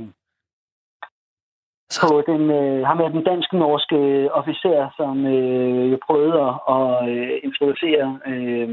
[2.02, 7.39] på den, øh, ham er den dansk-norske officer, som øh, jo prøvede at, at øh,
[7.44, 8.70] introducere øh,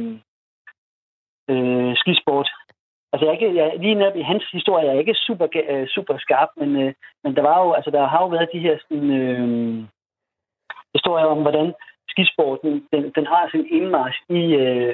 [1.50, 2.48] øh, skisport.
[3.12, 6.18] Altså, jeg ikke, jeg, lige netop i hans historie jeg er ikke super, uh, super
[6.18, 6.92] skarp, men, uh,
[7.24, 9.84] men der var jo, altså, der har jo været de her sådan, uh,
[10.94, 11.74] historier om, hvordan
[12.08, 14.92] skisporten, den, den har sin indmarsch i, uh,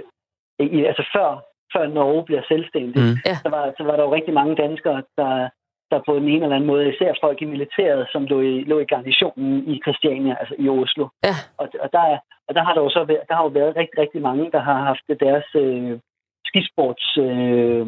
[0.76, 1.28] i, altså før,
[1.74, 3.02] før Norge bliver selvstændig.
[3.02, 3.16] Mm.
[3.26, 3.34] Ja.
[3.44, 5.48] Så, var, så var der jo rigtig mange danskere, der,
[5.90, 8.78] der på den ene eller anden måde, især folk i militæret, som lå i, lå
[8.78, 11.06] i garnitionen i Christiania, altså i Oslo.
[11.24, 11.34] Ja.
[11.58, 13.98] Og, og, der, og der har der jo så været, der har jo været rigtig,
[13.98, 15.98] rigtig mange, der har haft deres øh,
[16.46, 17.86] skisports, øh,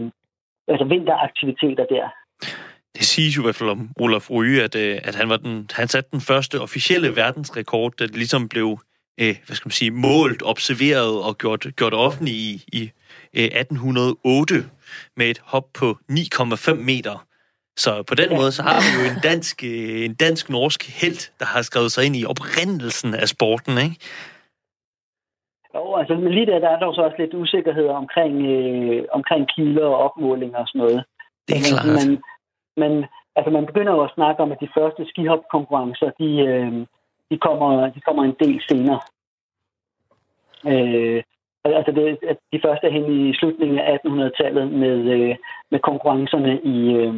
[0.68, 2.06] altså vinteraktiviteter der.
[2.96, 5.68] Det siges jo i hvert fald om Olaf Ryge, at, øh, at han, var den,
[5.72, 8.78] han satte den første officielle verdensrekord, der ligesom blev
[9.20, 12.82] øh, hvad skal man sige, målt, observeret og gjort, gjort offentlig i, i
[13.34, 14.64] øh, 1808
[15.16, 17.26] med et hop på 9,5 meter.
[17.76, 21.44] Så på den måde, så har vi jo en dansk, øh, en dansk-norsk held, der
[21.44, 23.96] har skrevet sig ind i oprindelsen af sporten, ikke?
[25.74, 29.48] Jo, altså, men lige der, der er der så også lidt usikkerhed omkring, øh, omkring
[29.54, 31.04] kilder og opmålinger og sådan noget.
[31.48, 31.86] Det er klart.
[31.98, 32.22] Men,
[32.76, 33.06] men
[33.36, 36.86] altså, man begynder jo at snakke om, at de første skihop-konkurrencer, de, øh,
[37.30, 39.00] de, kommer, de kommer en del senere.
[40.66, 41.22] Øh,
[41.64, 45.36] altså det, at de første er hen i slutningen af 1800-tallet med, øh,
[45.70, 47.14] med konkurrencerne i, øh,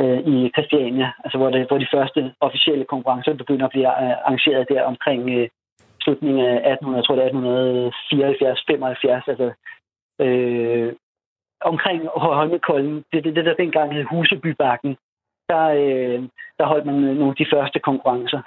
[0.00, 4.16] øh, i Christiania, altså hvor, det, hvor de første officielle konkurrencer begynder at blive øh,
[4.26, 5.48] arrangeret der omkring øh,
[6.04, 9.48] slutningen af 1800, jeg tror det er 1874, 75, altså
[10.24, 10.92] øh,
[11.60, 14.96] omkring Holmekollen, det, det, det der dengang hed Husebybakken,
[15.48, 16.22] der, øh,
[16.58, 18.40] der holdt man øh, nogle af de første konkurrencer.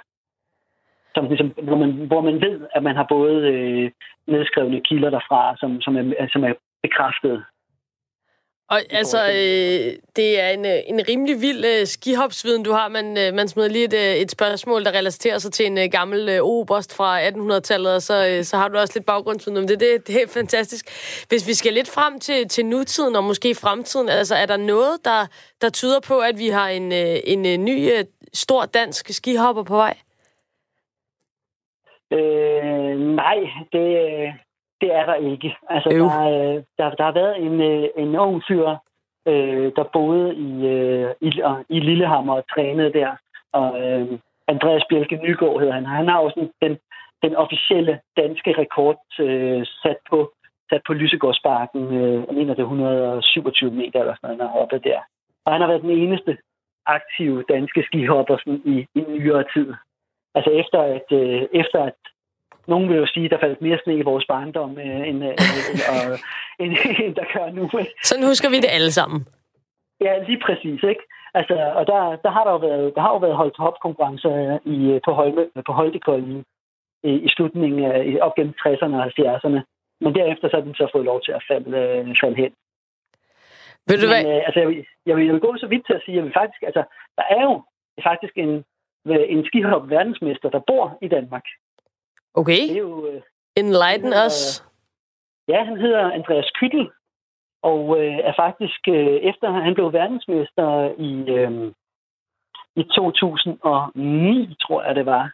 [1.14, 3.90] Som, ligesom, hvor, man, hvor man ved, at man har både øh,
[4.26, 7.44] nedskrevne kilder derfra, som, som, er, som er bekræftet.
[8.70, 12.88] Og altså, øh, det er en, øh, en rimelig vild øh, skihopsviden, du har.
[12.88, 15.84] Man, øh, man smider lige et, øh, et spørgsmål, der relaterer sig til en øh,
[15.92, 19.66] gammel øh, oberst fra 1800-tallet, og så, øh, så har du også lidt baggrundsviden om
[19.66, 19.80] det.
[19.80, 20.06] det.
[20.06, 20.86] Det er fantastisk.
[21.28, 25.04] Hvis vi skal lidt frem til, til nutiden og måske fremtiden, altså er der noget,
[25.04, 25.26] der,
[25.60, 29.62] der tyder på, at vi har en, øh, en, en ny øh, stor dansk skihopper
[29.62, 29.96] på vej?
[32.12, 33.38] Øh, nej,
[33.72, 33.86] det,
[34.80, 35.56] det er der ikke.
[35.68, 38.68] Altså, der, der, der har været en, øh, en ung fyr,
[39.26, 41.30] øh, der boede i, øh, i,
[41.68, 43.10] i Lillehammer og trænede der.
[43.52, 45.86] Og øh, Andreas Bjelke Nygaard hedder han.
[45.86, 46.78] Han har også den,
[47.22, 50.32] den officielle danske rekord øh, sat på
[50.70, 51.82] sat på Lysegårdsparken.
[51.94, 55.00] Øh, jeg mener, det er 127 meter eller sådan noget, oppe der.
[55.44, 56.38] Og han har været den eneste
[56.86, 59.74] aktive danske skihopper sådan, i, i nyere tid.
[60.34, 62.00] Altså efter at, øh, efter at
[62.68, 65.34] nogen vil jo sige, at der faldt mere sne i vores barndom, øh, end, øh,
[65.70, 65.78] end,
[66.62, 66.72] end,
[67.04, 67.70] end der gør nu.
[68.02, 69.20] Sådan husker vi det alle sammen.
[70.00, 71.04] Ja, lige præcis, ikke?
[71.34, 75.00] Altså, og der, der har der jo været, der har jo været holdt hopkonkurrencer i,
[75.04, 76.44] på, Holme, på Holdekolden
[77.02, 79.60] i, i slutningen af, op gennem 60'erne og 70'erne.
[80.00, 82.52] Men derefter så har den så fået lov til at falde, øh, falde hen.
[83.88, 84.06] Ved du?
[84.14, 86.18] Men, øh, altså, jeg, vil, jeg, vil, jeg vil gå så vidt til at sige,
[86.18, 86.82] at vi faktisk, altså,
[87.18, 87.62] der er jo
[88.08, 88.64] faktisk en,
[89.34, 91.46] en skihop verdensmester, der bor i Danmark.
[92.34, 92.62] Okay.
[92.68, 93.20] Det er jo, øh,
[93.56, 94.64] Enlighten hedder, os.
[95.48, 96.90] Ja, han hedder Andreas Kyttel,
[97.62, 101.72] og øh, er faktisk, øh, efter han blev verdensmester i, øh,
[102.76, 105.32] i 2009, tror jeg det var.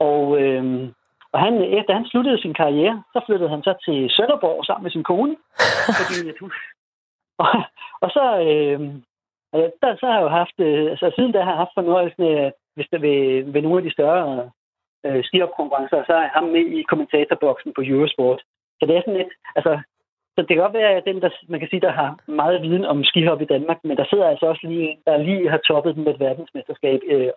[0.00, 0.88] Og, øh,
[1.32, 4.90] og han, efter han sluttede sin karriere, så flyttede han så til Sønderborg sammen med
[4.90, 5.36] sin kone.
[6.00, 6.52] fordi, at hun,
[7.38, 7.48] og,
[8.00, 8.80] og så, øh,
[9.80, 12.52] der, så har jeg jo haft, øh, altså siden da har jeg haft fornøjelsen af,
[12.74, 14.50] hvis der ved, ved nogle af de større
[15.06, 18.40] øh, skihop-konkurrencer, og så er ham med i kommentatorboksen på Eurosport.
[18.78, 19.72] Så det er sådan lidt, altså,
[20.34, 22.84] så det kan godt være, at den, der, man kan sige, der har meget viden
[22.84, 25.94] om skihop i Danmark, men der sidder altså også lige en, der lige har toppet
[25.94, 27.30] den med et verdensmesterskab øh,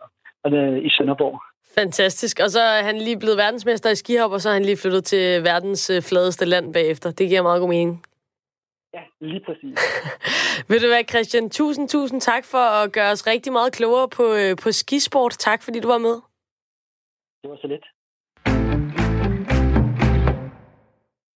[0.48, 1.42] øh, i Sønderborg.
[1.80, 2.40] Fantastisk.
[2.44, 5.04] Og så er han lige blevet verdensmester i skihop, og så er han lige flyttet
[5.06, 7.12] til verdens øh, fladeste land bagefter.
[7.12, 8.04] Det giver meget god mening.
[8.94, 9.78] Ja, lige præcis.
[10.70, 11.50] Ved du hvad, Christian?
[11.50, 15.32] Tusind, tusind tak for at gøre os rigtig meget klogere på, øh, på skisport.
[15.32, 16.16] Tak, fordi du var med.
[17.42, 17.86] Det var så lidt.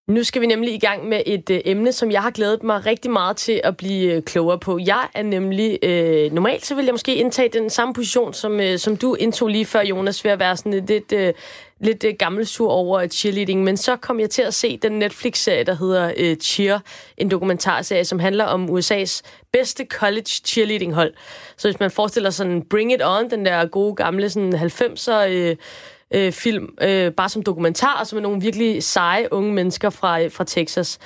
[0.08, 2.86] Nu skal vi nemlig i gang med et øh, emne, som jeg har glædet mig
[2.86, 4.80] rigtig meget til at blive øh, klogere på.
[4.86, 8.80] Jeg er nemlig, øh, normalt så vil jeg måske indtage den samme position, som, øh,
[8.80, 11.34] som du indtog lige før, Jonas, ved at være sådan lidt, lidt, øh,
[11.80, 13.64] lidt øh, gammelsur over øh, cheerleading.
[13.64, 16.80] Men så kom jeg til at se den Netflix-serie, der hedder øh, Cheer,
[17.18, 21.14] en dokumentarserie, som handler om USA's bedste college cheerleading-hold.
[21.58, 25.28] Så hvis man forestiller sådan Bring It On, den der gode gamle sådan 90'er...
[25.30, 25.56] Øh,
[26.14, 30.22] øh, film, øh, bare som dokumentar, altså som er nogle virkelig seje unge mennesker fra,
[30.22, 31.00] øh, fra Texas.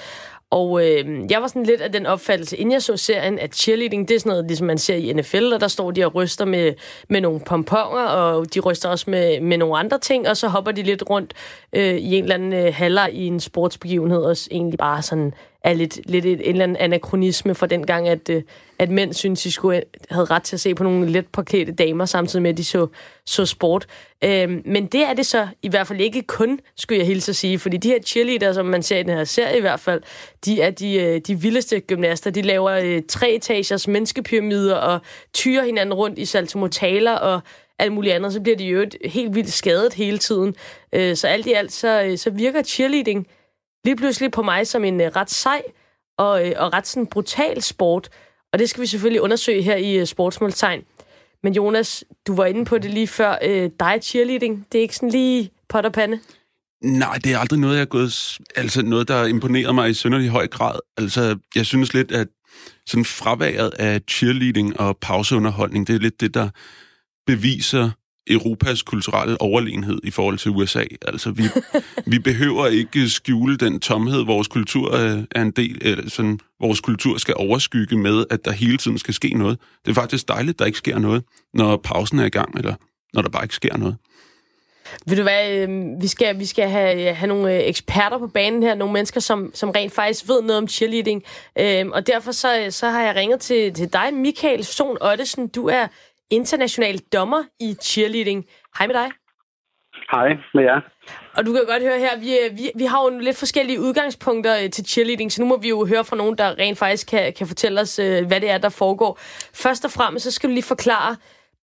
[0.52, 4.08] Og øh, jeg var sådan lidt af den opfattelse, inden jeg så serien, at cheerleading,
[4.08, 6.46] det er sådan noget, ligesom man ser i NFL, og der står de og ryster
[6.46, 6.74] med,
[7.10, 10.72] med nogle pomponger, og de ryster også med, med nogle andre ting, og så hopper
[10.72, 11.34] de lidt rundt
[11.74, 15.34] øh, i en eller anden øh, haller i en sportsbegivenhed, og egentlig bare sådan
[15.64, 18.44] er lidt, lidt et, en eller anden anachronisme for den gang, at, øh,
[18.80, 21.72] at mænd synes, de skulle øh, havde ret til at se på nogle let parkerede
[21.72, 22.88] damer, samtidig med, at de så,
[23.26, 23.88] så sport.
[24.24, 27.36] Øhm, men det er det så i hvert fald ikke kun, skulle jeg hilse at
[27.36, 30.02] sige, fordi de her cheerleader, som man ser i den her serie i hvert fald,
[30.46, 32.32] de er de, øh, de vildeste gymnaster.
[32.32, 35.00] De laver øh, tre etagers menneskepyramider og
[35.34, 37.42] tyrer hinanden rundt i saltomotaler og
[37.80, 38.34] alt muligt andet.
[38.34, 40.56] Så bliver de jo helt vildt skadet hele tiden.
[40.94, 43.28] Øh, så alt i alt, så, så virker cheerleading
[43.86, 45.62] lige pludselig på mig som en øh, ret sej
[46.18, 48.10] og, øh, og ret sådan brutal sport.
[48.54, 50.82] Og det skal vi selvfølgelig undersøge her i øh, Sportsmålstegn.
[51.44, 53.38] Men Jonas, du var inde på det lige før.
[53.44, 56.20] Øh, dig cheerleading, det er ikke sådan lige pot og pande?
[56.84, 60.30] Nej, det er aldrig noget, jeg er gået, altså noget, der imponerer mig i synderlig
[60.30, 60.80] høj grad.
[60.98, 62.28] Altså, jeg synes lidt, at
[62.88, 66.50] sådan fraværet af cheerleading og pauseunderholdning, det er lidt det, der
[67.28, 67.90] beviser
[68.28, 70.84] Europas kulturelle overlegenhed i forhold til USA.
[71.02, 71.44] Altså, vi,
[72.06, 76.82] vi behøver ikke skjule den tomhed, vores kultur øh, er en del, eller sådan, vores
[76.82, 79.60] kultur skal overskygge med, at der hele tiden skal ske noget.
[79.86, 82.76] Det er faktisk dejligt, at der ikke sker noget, når pausen er i gang, eller
[83.14, 83.96] når der bare ikke sker noget.
[85.06, 88.28] Vil du hvad, øh, vi skal, vi skal have, øh, have nogle øh, eksperter på
[88.28, 91.24] banen her, nogle mennesker, som, som rent faktisk ved noget om cheerleading.
[91.60, 95.48] Øh, og derfor så, så har jeg ringet til, til dig, Michael Son Ottesen.
[95.48, 95.88] Du er
[96.30, 98.46] international dommer i cheerleading.
[98.78, 99.10] Hej med dig.
[100.12, 100.82] Hej med jer.
[101.38, 104.70] Og du kan godt høre her, vi, vi, vi har jo lidt forskellige udgangspunkter øh,
[104.70, 107.48] til cheerleading, så nu må vi jo høre fra nogen, der rent faktisk kan, kan
[107.48, 109.20] fortælle os, øh, hvad det er, der foregår.
[109.54, 111.16] Først og fremmest, så skal du lige forklare,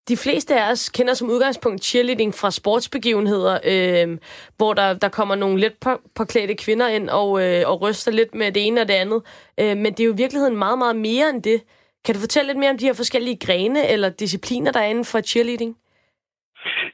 [0.08, 4.18] de fleste af os kender som udgangspunkt cheerleading fra sportsbegivenheder, øh,
[4.56, 5.74] hvor der, der kommer nogle lidt
[6.14, 9.22] påklædte kvinder ind og, øh, og ryster lidt med det ene og det andet.
[9.60, 11.62] Øh, men det er jo i virkeligheden meget, meget mere end det.
[12.06, 15.04] Kan du fortælle lidt mere om de her forskellige grene eller discipliner, der er inden
[15.12, 15.76] for cheerleading?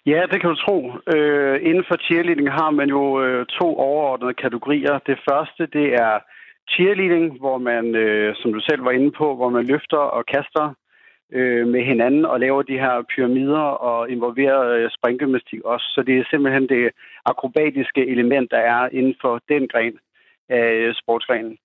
[0.07, 0.77] Ja, det kan du tro.
[1.15, 4.99] Øh, inden for cheerleading har man jo øh, to overordnede kategorier.
[4.99, 6.15] Det første, det er
[6.73, 10.75] cheerleading, hvor man, øh, som du selv var inde på, hvor man løfter og kaster
[11.33, 15.87] øh, med hinanden og laver de her pyramider og involverer øh, springgymnastik også.
[15.95, 16.91] Så det er simpelthen det
[17.25, 19.99] akrobatiske element, der er inden for den gren
[20.49, 21.59] af øh, sportsgrenen.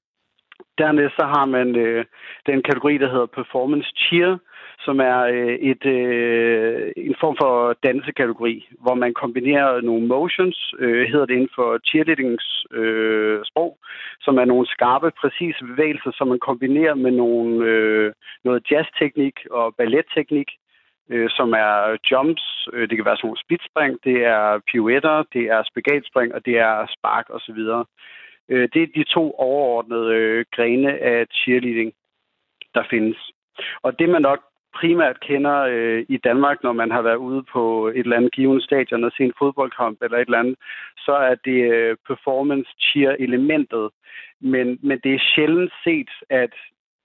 [0.78, 2.06] Dernæst så har man øh,
[2.46, 4.38] den kategori, der hedder Performance Cheer,
[4.86, 7.54] som er øh, et, øh, en form for
[7.86, 13.78] dansekategori, hvor man kombinerer nogle motions, øh, hedder det inden for cheerleadings øh, sprog,
[14.22, 19.76] som er nogle skarpe, præcise bevægelser, som man kombinerer med nogle, øh, noget jazzteknik og
[19.76, 20.50] balletteknik,
[21.10, 25.44] øh, som er jumps, øh, det kan være sådan nogle splitspring, det er pirouetter, det
[25.56, 27.62] er spagatspring, og det er spark osv.
[28.50, 31.94] Øh, det er de to overordnede øh, grene af cheerleading,
[32.76, 33.18] der findes.
[33.82, 34.42] Og det man nok
[34.80, 38.64] primært kender øh, i Danmark, når man har været ude på et eller andet givet
[38.64, 40.56] stadion og set en fodboldkamp eller et eller andet,
[40.98, 43.90] så er det øh, performance cheer elementet.
[44.42, 46.54] Men, men det er sjældent set, at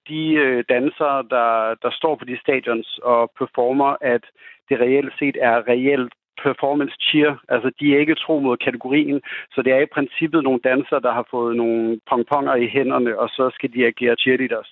[0.08, 4.24] de øh, dansere, der, der står på de stadions og performer, at
[4.68, 6.12] det reelt set er reelt
[6.44, 7.32] performance cheer.
[7.48, 9.20] Altså, de er ikke tro mod kategorien,
[9.54, 13.28] så det er i princippet nogle dansere, der har fået nogle pongponger i hænderne, og
[13.28, 14.70] så skal de agere cheerleaders.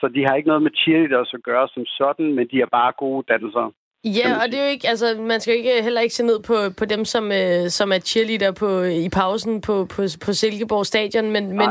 [0.00, 2.92] Så de har ikke noget med cheerleaders at gøre som sådan, men de er bare
[2.98, 3.72] gode dansere.
[4.06, 6.40] Ja, og det er jo ikke, altså, man skal jo ikke, heller ikke se ned
[6.40, 10.86] på, på dem, som, øh, som er cheerleader på, i pausen på, på, på Silkeborg
[10.86, 11.68] Stadion, men, men,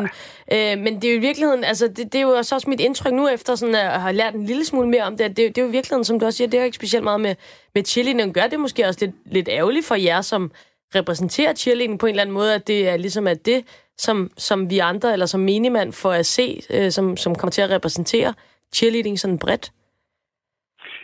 [0.52, 2.80] øh, men det er jo i virkeligheden, altså, det, det er jo også, også mit
[2.80, 5.58] indtryk nu, efter sådan at have lært en lille smule mere om det, det, det
[5.58, 7.36] er jo i virkeligheden, som du også siger, det er jo ikke specielt meget med,
[7.76, 8.34] med cheerleading.
[8.34, 10.52] Gør det måske også lidt, lidt ærgerligt for jer, som
[10.96, 13.64] repræsenterer cheerleading på en eller anden måde, at det er ligesom at det,
[13.98, 17.62] som, som vi andre, eller som minimand får at se, øh, som, som kommer til
[17.62, 18.34] at repræsentere
[18.74, 19.72] cheerleading sådan bredt?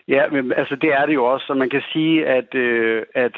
[0.07, 3.37] Ja, men altså det er det jo også, så man kan sige, at, øh, at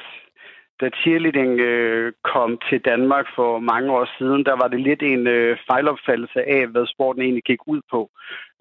[0.82, 5.28] da cheerleading øh, kom til Danmark for mange år siden, der var det lidt en
[5.28, 8.10] øh, fejlopfattelse af, hvad sporten egentlig gik ud på.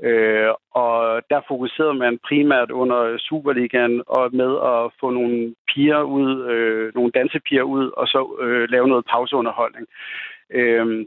[0.02, 6.44] Øh, og der fokuserede man primært under Superligaen og med at få nogle piger ud,
[6.52, 9.86] øh, nogle dansepiger ud, og så øh, lave noget pauseunderholdning.
[10.50, 11.06] Øh,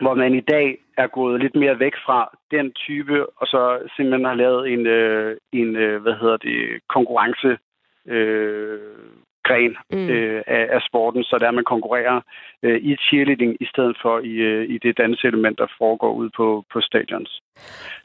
[0.00, 4.24] hvor man i dag er gået lidt mere væk fra den type, og så simpelthen
[4.24, 7.58] har lavet en, øh, en øh, hvad hedder det, konkurrence
[8.06, 8.80] øh,
[9.48, 10.08] gren mm.
[10.08, 12.20] øh, af, af sporten, så der man konkurrerer
[12.62, 16.64] øh, i cheerleading i stedet for i, øh, i det danseelement, der foregår ud på,
[16.72, 17.40] på stadions.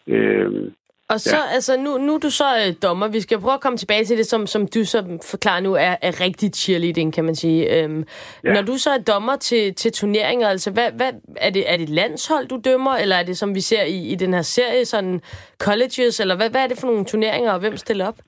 [0.08, 0.72] Øh,
[1.14, 1.54] og så, ja.
[1.56, 3.08] altså, nu, nu er du så øh, dommer.
[3.08, 5.00] Vi skal prøve at komme tilbage til det, som, som du så
[5.32, 7.60] forklarer nu, er, er rigtig cheerleading, kan man sige.
[7.76, 8.04] Øhm,
[8.44, 8.54] ja.
[8.54, 11.90] Når du så er dommer til, til turneringer, altså, hvad, hvad, er, det, er det
[11.90, 15.22] landshold, du dømmer, eller er det, som vi ser i, i den her serie, sådan
[15.60, 18.20] colleges, eller hvad, hvad er det for nogle turneringer, og hvem stiller op?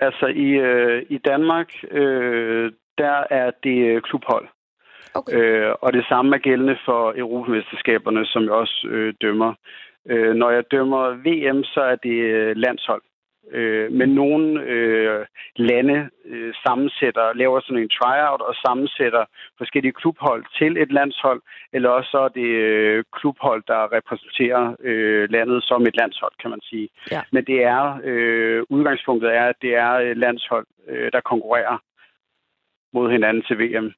[0.00, 4.48] Altså, i, øh, i Danmark, øh, der er det klubhold.
[5.14, 5.36] Okay.
[5.36, 9.54] Øh, og det samme er gældende for Europamesterskaberne, som jeg også øh, dømmer.
[10.10, 13.02] Øh, når jeg dømmer VM, så er det øh, landshold.
[13.50, 19.24] Øh, men nogle øh, lande øh, sammensætter, laver sådan en tryout og sammensætter
[19.58, 21.40] forskellige klubhold til et landshold,
[21.72, 26.50] eller også så er det øh, klubhold, der repræsenterer øh, landet som et landshold, kan
[26.50, 26.88] man sige.
[27.10, 27.22] Ja.
[27.32, 31.78] Men det er øh, udgangspunktet er, at det er landshold, øh, der konkurrerer
[32.92, 33.92] mod hinanden til VM.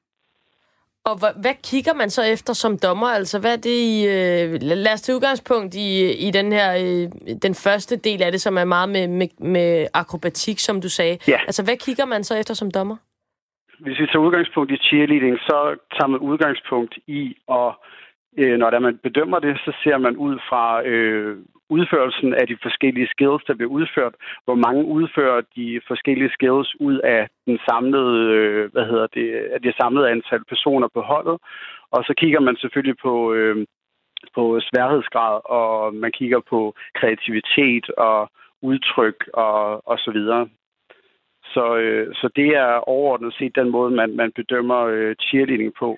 [1.09, 3.07] Og hvad, hvad kigger man så efter som dommer?
[3.07, 3.93] Altså, hvad er det i...
[4.15, 4.49] Øh,
[4.85, 5.89] lad os tage udgangspunkt i,
[6.27, 6.69] i den her...
[6.83, 7.05] Øh,
[7.45, 11.17] den første del af det, som er meget med, med, med akrobatik, som du sagde.
[11.27, 11.39] Ja.
[11.49, 12.97] Altså, hvad kigger man så efter som dommer?
[13.79, 15.57] Hvis vi tager udgangspunkt i cheerleading, så
[15.95, 17.69] tager man udgangspunkt i, og
[18.37, 21.37] øh, når der man bedømmer det, så ser man ud fra øh,
[21.69, 24.15] udførelsen af de forskellige skills, der bliver udført.
[24.45, 29.61] Hvor mange udfører de forskellige skills ud af den samlede, øh, hvad hedder det, af
[29.61, 31.37] det samlede antal personer på holdet.
[31.91, 33.65] Og så kigger man selvfølgelig på, øh,
[34.35, 40.49] på sværhedsgrad, og man kigger på kreativitet og udtryk og, og så videre.
[41.53, 45.97] Så, øh, så det er overordnet set den måde, man, man bedømmer øh, cheerleading på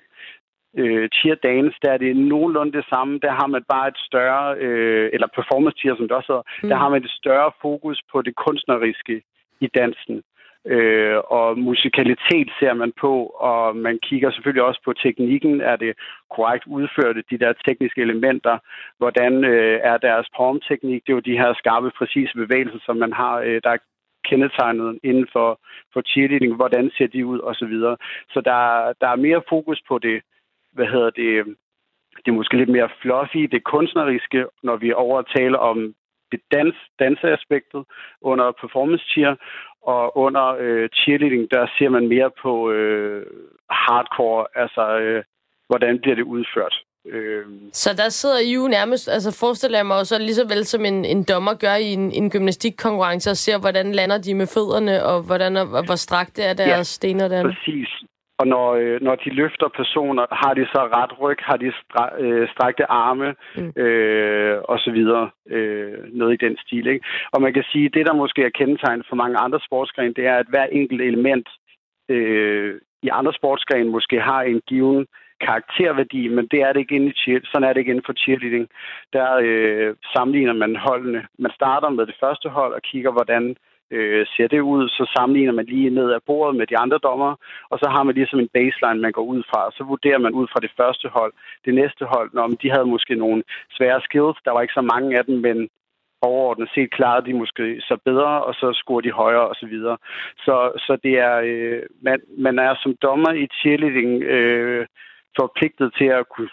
[0.78, 3.18] øh, tier dance, der er det nogenlunde det samme.
[3.22, 6.68] Der har man bare et større, øh, eller performance tier, som det også hedder, mm.
[6.68, 9.22] der har man et større fokus på det kunstneriske
[9.60, 10.22] i dansen.
[10.66, 15.60] Øh, og musikalitet ser man på, og man kigger selvfølgelig også på teknikken.
[15.60, 15.92] Er det
[16.30, 18.58] korrekt udført, de der tekniske elementer?
[18.98, 21.02] Hvordan øh, er deres formteknik?
[21.02, 23.78] Det er jo de her skarpe, præcise bevægelser, som man har, øh, der er
[24.24, 25.60] kendetegnet inden for,
[25.92, 26.56] for cheerleading.
[26.56, 27.96] Hvordan ser de ud, og så videre.
[28.32, 30.22] Så der, der er mere fokus på det
[30.72, 31.56] hvad hedder det,
[32.22, 35.94] det er måske lidt mere fluffy, det kunstneriske, når vi overtaler om
[36.32, 37.84] det dans, danseaspektet
[38.20, 39.34] under performance cheer,
[39.82, 43.26] og under øh, cheerleading, der ser man mere på øh,
[43.70, 45.22] hardcore, altså øh,
[45.66, 46.74] hvordan bliver det udført.
[47.06, 47.44] Øh.
[47.72, 50.84] Så der sidder I jo nærmest, altså forestiller jeg mig også lige så vel som
[50.84, 55.04] en, en dommer gør i en, en gymnastikkonkurrence og ser, hvordan lander de med fødderne,
[55.04, 57.42] og hvordan og, hvor strakte er deres ja, stener der.
[57.42, 57.88] præcis.
[58.40, 62.04] Og når, øh, når de løfter personer, har de så ret ryg, har de stra,
[62.22, 63.72] øh, strækte arme mm.
[63.82, 65.30] øh, og så videre.
[65.50, 66.86] Øh, noget i den stil.
[66.86, 67.06] Ikke?
[67.32, 70.36] Og man kan sige, det der måske er kendetegnet for mange andre sportsgrene, det er,
[70.36, 71.48] at hver enkelt element
[72.08, 75.06] øh, i andre sportsgrene måske har en given
[75.40, 78.12] karakterværdi, men det er det ikke inde i cheer, sådan er det ikke inden for
[78.22, 78.68] cheerleading.
[79.12, 81.26] Der øh, sammenligner man holdene.
[81.38, 83.56] Man starter med det første hold og kigger, hvordan øh,
[83.90, 87.32] øh, ser det ud, så sammenligner man lige ned ad bordet med de andre dommer,
[87.70, 90.32] og så har man ligesom en baseline, man går ud fra, og så vurderer man
[90.32, 91.32] ud fra det første hold.
[91.64, 93.42] Det næste hold, når de havde måske nogle
[93.76, 95.68] svære skills, der var ikke så mange af dem, men
[96.22, 99.96] overordnet set klarede de måske så bedre, og så scorer de højere og så videre.
[100.36, 104.86] Så, så det er, øh, man, man er som dommer i cheerleading øh,
[105.40, 106.50] forpligtet til at kunne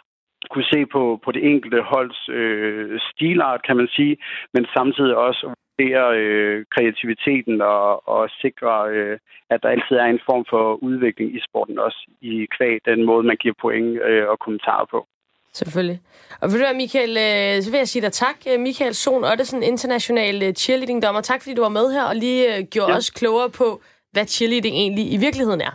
[0.52, 4.18] kunne se på, på det enkelte holds øh, stilart, kan man sige,
[4.54, 10.20] men samtidig også vurdere øh, kreativiteten og, og sikre, øh, at der altid er en
[10.26, 14.40] form for udvikling i sporten, også i kvæg den måde, man giver point øh, og
[14.40, 15.08] kommentarer på.
[15.54, 16.00] Selvfølgelig.
[16.42, 18.36] Og vil du være, Michael, øh, så vil jeg sige dig tak.
[18.50, 21.22] Øh, Michael Sohn Ottesen, international øh, cheerleading-dommer.
[21.22, 22.98] Tak, fordi du var med her og lige gjorde ja.
[22.98, 25.74] os klogere på, hvad cheerleading egentlig i virkeligheden er.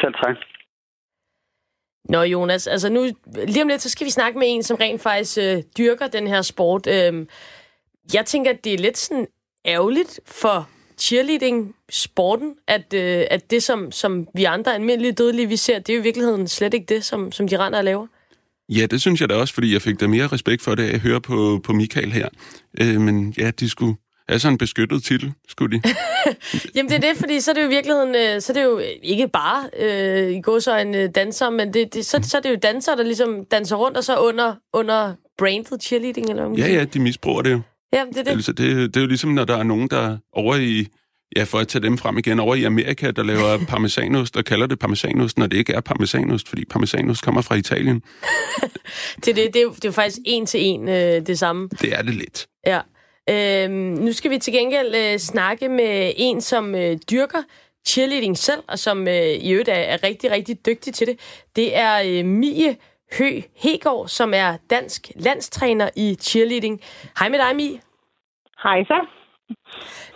[0.00, 0.36] Selv tak.
[2.08, 3.00] Nå, Jonas, altså nu,
[3.46, 6.26] lige om lidt, så skal vi snakke med en, som rent faktisk øh, dyrker den
[6.26, 6.86] her sport.
[6.86, 7.26] Øh,
[8.14, 9.26] jeg tænker, at det er lidt sådan
[9.66, 15.78] ærgerligt for cheerleading-sporten, at, øh, at det, som, som vi andre almindelige dødelige, vi ser,
[15.78, 18.06] det er jo i virkeligheden slet ikke det, som, som de render og laver.
[18.68, 21.00] Ja, det synes jeg da også, fordi jeg fik da mere respekt for det, at
[21.00, 22.28] høre på, på Michael her.
[22.80, 23.96] Øh, men ja, de skulle
[24.28, 25.82] Altså en beskyttet titel, skulle de?
[26.74, 28.62] Jamen det er det, fordi så er det jo i virkeligheden, øh, så er det
[28.62, 32.36] jo ikke bare øh, i går så en øh, danser, men det, det, så, så
[32.36, 36.48] er det jo danser, der ligesom danser rundt, og så under, under branded cheerleading, eller
[36.48, 37.60] hvad Ja, ja, de misbruger det jo.
[37.92, 38.30] Ja, det er det.
[38.30, 40.86] Altså, det, det er jo ligesom, når der er nogen, der over i,
[41.36, 44.66] ja, for at tage dem frem igen, over i Amerika, der laver parmesanost, og kalder
[44.66, 48.02] det parmesanost, når det ikke er parmesanost, fordi parmesanost kommer fra Italien.
[49.24, 51.68] det, det, det, er det er jo faktisk en til en øh, det samme.
[51.80, 52.46] Det er det lidt.
[52.66, 52.80] Ja.
[53.30, 57.42] Øhm, nu skal vi til gengæld øh, snakke med en, som øh, dyrker
[57.86, 61.18] cheerleading selv, og som øh, i øvrigt er, er rigtig, rigtig dygtig til det.
[61.56, 62.76] Det er øh, Mie
[63.18, 66.80] Hø Hegård, som er dansk landstræner i cheerleading.
[67.18, 67.80] Hej med dig, Mie.
[68.62, 69.06] Hej så.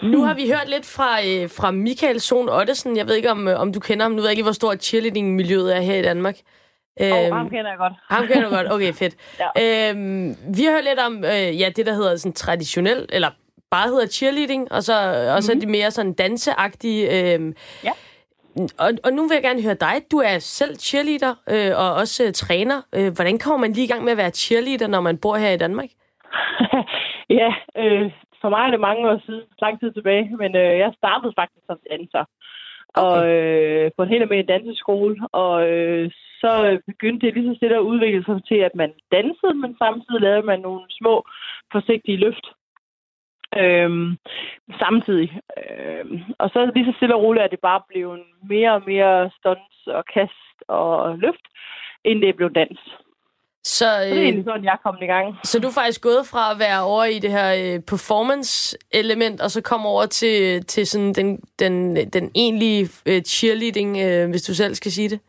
[0.03, 2.97] Nu har vi hørt lidt fra, øh, fra Michael Sohn Ottesen.
[2.97, 4.13] Jeg ved ikke, om, øh, om du kender ham.
[4.13, 6.37] Nu ved jeg ikke, hvor stort cheerleading-miljøet er her i Danmark.
[7.01, 7.93] Øhm, oh, ham kender jeg godt.
[8.11, 9.15] Ham kender du godt, okay, fedt.
[9.57, 9.91] ja.
[9.91, 13.31] øhm, vi har hørt lidt om øh, ja, det, der hedder sådan traditionel, eller
[13.71, 14.95] bare hedder cheerleading, og så,
[15.37, 15.61] og så mm-hmm.
[15.61, 17.35] de mere sådan danseagtige.
[17.35, 17.91] Øh, ja.
[18.85, 19.97] Og, og nu vil jeg gerne høre dig.
[20.13, 22.79] Du er selv cheerleader øh, og også øh, træner.
[22.97, 25.51] Øh, hvordan kommer man lige i gang med at være cheerleader, når man bor her
[25.51, 25.91] i Danmark?
[27.41, 27.51] ja,
[27.83, 28.07] øh,
[28.41, 31.65] for mig er det mange år siden, lang tid tilbage, men øh, jeg startede faktisk
[31.67, 32.25] som danser.
[32.95, 33.05] Okay.
[33.05, 36.53] Og øh, på en helt almindelig danseskole, og øh, så
[36.87, 40.47] begyndte det lige så stille at udvikle sig til, at man dansede, men samtidig lavede
[40.51, 41.15] man nogle små,
[41.73, 42.47] forsigtige løft.
[43.61, 44.17] Øhm,
[44.79, 45.41] samtidig.
[45.59, 49.31] Øhm, og så lige så stille og roligt, at det bare blev mere og mere
[49.39, 51.47] stunts og kast og løft,
[52.05, 52.81] inden det blev dans.
[53.65, 55.37] Så, øh, så det er øh, egentlig sådan, jeg er kommet i gang.
[55.45, 59.51] Så du er faktisk gået fra at være over i det her øh, performance-element, og
[59.51, 61.29] så kom over til, til sådan den,
[61.59, 65.21] den, den egentlige øh, cheerleading, øh, hvis du selv skal sige det?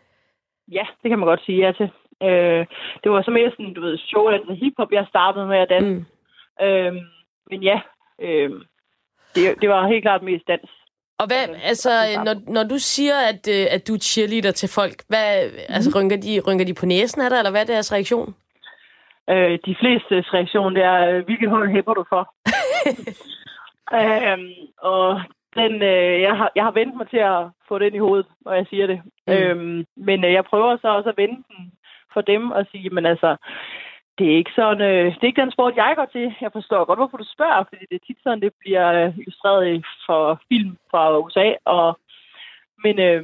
[0.72, 1.90] Ja, det kan man godt sige ja til.
[2.24, 2.66] Øh,
[3.04, 6.06] det var så mere sådan, du ved, show og hiphop, jeg startede med at danse.
[6.60, 6.66] Mm.
[6.66, 6.94] Øh,
[7.50, 7.80] men ja,
[8.22, 8.50] øh,
[9.36, 10.70] det, det var helt klart mest dans.
[11.20, 11.90] Og hvad, altså,
[12.26, 15.58] når, når du siger, at, øh, at du er cheerleader til folk, hvad, mm.
[15.70, 18.36] altså, rynker de, rynker de på næsen af dig, eller hvad er deres reaktion?
[19.30, 22.24] Øh, de fleste reaktion, det er, øh, hvilket hold hæpper du for?
[24.00, 25.22] øhm, og
[25.56, 28.54] den, øh, jeg, har, jeg har vendt mig til at få den i hovedet, når
[28.54, 29.02] jeg siger det.
[29.28, 29.34] Mm.
[29.34, 31.72] Øhm, men øh, jeg prøver så også at vende den
[32.14, 33.38] for dem og sige, men altså,
[34.18, 36.36] det er ikke sådan, øh, det er ikke den sport, jeg går til.
[36.42, 39.86] Jeg forstår godt, hvorfor du spørger, fordi det er tit sådan, det bliver øh, illustreret
[40.06, 41.48] for film fra USA.
[41.66, 42.00] Og,
[42.84, 43.22] men øh,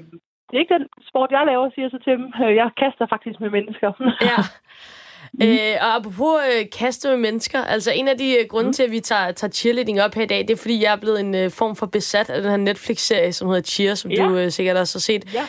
[0.48, 2.34] det er ikke den sport, jeg laver, siger så til dem.
[2.44, 3.92] Øh, jeg kaster faktisk med mennesker.
[4.30, 4.38] ja.
[5.40, 5.48] Mm.
[5.48, 8.74] Øh, og apropos øh, kaste med mennesker, altså en af de øh, grunde mm.
[8.74, 10.96] til, at vi tager, tager cheerleading op her i dag, det er, fordi jeg er
[10.96, 14.24] blevet en øh, form for besat af den her Netflix-serie, som hedder Cheer, som ja.
[14.24, 15.34] du øh, sikkert også har set.
[15.34, 15.44] Ja.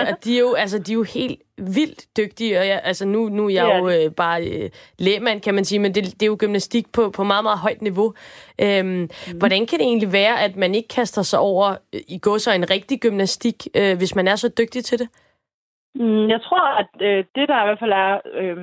[0.02, 3.06] øh, og de er, jo, altså, de er jo helt vildt dygtige, og jeg, altså,
[3.06, 3.78] nu, nu er jeg ja.
[3.78, 7.10] jo øh, bare øh, lægmand, kan man sige, men det, det er jo gymnastik på,
[7.10, 8.14] på meget, meget højt niveau.
[8.60, 9.08] Øhm, mm.
[9.38, 12.52] Hvordan kan det egentlig være, at man ikke kaster sig over øh, i går så
[12.52, 15.08] en rigtig gymnastik, øh, hvis man er så dygtig til det?
[15.94, 18.20] Mm, jeg tror, at øh, det der i hvert fald er...
[18.34, 18.56] Øh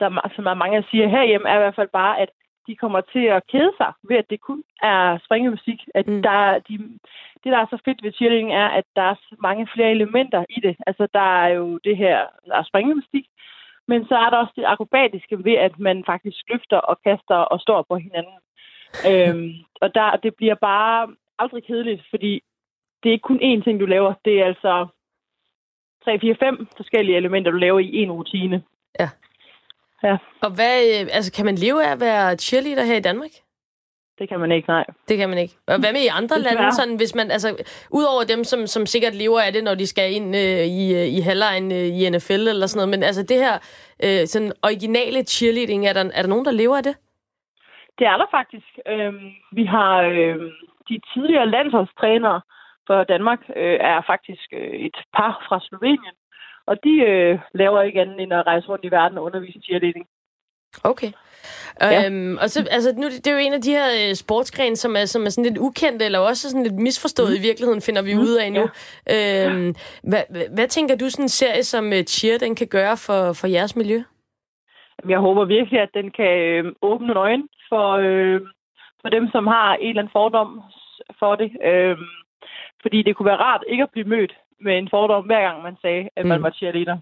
[0.00, 2.30] der, som er mange siger herhjemme, er i hvert fald bare, at
[2.66, 5.80] de kommer til at kede sig ved, at det kun er springemusik.
[5.94, 6.22] At mm.
[6.22, 6.74] der, de,
[7.42, 10.60] det, der er så fedt ved cheerleading, er, at der er mange flere elementer i
[10.60, 10.76] det.
[10.86, 13.26] Altså, der er jo det her, der er springemusik,
[13.88, 17.60] men så er der også det akrobatiske ved, at man faktisk løfter og kaster og
[17.60, 18.38] står på hinanden.
[19.08, 22.42] øhm, og der, det bliver bare aldrig kedeligt, fordi
[23.02, 24.14] det er ikke kun én ting, du laver.
[24.24, 24.86] Det er altså
[26.04, 28.62] 3, 4, 5 forskellige elementer, du laver i en rutine.
[29.00, 29.08] Ja.
[30.02, 30.16] Ja.
[30.42, 33.30] Og hvad, øh, altså, kan man leve af at være cheerleader her i Danmark?
[34.20, 34.84] Det kan man ikke, nej.
[35.08, 35.54] Det kan man ikke.
[35.66, 36.72] Og hvad med i andre det lande?
[36.72, 37.48] Sådan, hvis man, altså,
[37.90, 41.06] udover dem, som, som sikkert lever af det, når de skal ind øh, i, øh,
[41.16, 42.94] i halvlejen øh, i NFL eller sådan noget.
[42.94, 43.54] Men altså det her
[44.04, 46.96] øh, sådan originale cheerleading, er der, er der nogen, der lever af det?
[47.98, 48.70] Det er der faktisk.
[48.92, 50.36] Øhm, vi har øh,
[50.88, 52.40] de tidligere landsholdstrænere
[52.86, 56.14] for Danmark, øh, er faktisk øh, et par fra Slovenien,
[56.70, 60.06] og de øh, laver ikke andet end at rejse rundt i verden og undervise cheerleading.
[60.84, 61.12] Okay.
[61.80, 62.06] Ja.
[62.06, 64.96] Øhm, og så, altså, nu, det er jo en af de her øh, sportsgrene, som
[64.96, 67.38] er, som er sådan lidt ukendte, eller også sådan lidt misforstået mm.
[67.38, 68.20] i virkeligheden, finder vi mm.
[68.20, 68.64] ud af nu.
[69.06, 69.46] Ja.
[69.46, 69.74] Øhm,
[70.10, 73.32] hvad, hvad, hvad tænker du, sådan en serie som uh, Cheer, den kan gøre for,
[73.32, 73.98] for jeres miljø?
[75.08, 78.40] Jeg håber virkelig, at den kan øh, åbne øjne for, øh,
[79.02, 80.62] for dem, som har en eller anden fordom
[81.18, 81.50] for det.
[81.64, 81.96] Øh,
[82.82, 85.76] fordi det kunne være rart ikke at blive mødt med en fordom, hver gang man
[85.82, 86.44] sagde, at man mm.
[86.44, 86.98] var cheerleader.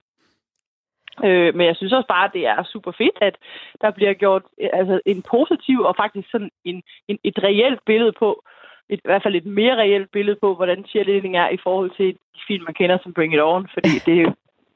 [1.24, 3.36] Øh, men jeg synes også bare, at det er super fedt, at
[3.80, 4.42] der bliver gjort
[4.72, 8.44] altså, en positiv og faktisk sådan en, en, et reelt billede på,
[8.88, 12.09] et, i hvert fald et mere reelt billede på, hvordan cheerleading er i forhold til
[12.34, 14.32] de film, man kender som Bring It On, fordi det er jo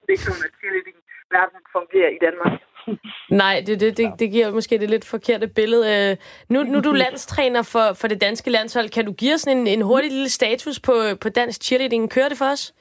[0.08, 0.96] ikke sådan, at cheerleading
[1.38, 2.52] verden fungerer i Danmark.
[3.42, 5.84] Nej, det, det, det, det giver måske det lidt forkerte billede.
[5.94, 6.16] Øh,
[6.48, 8.88] nu, nu er du landstræner for, for det danske landshold.
[8.88, 12.10] Kan du give os en, en hurtig lille status på, på dansk cheerleading?
[12.10, 12.74] Kører det for os?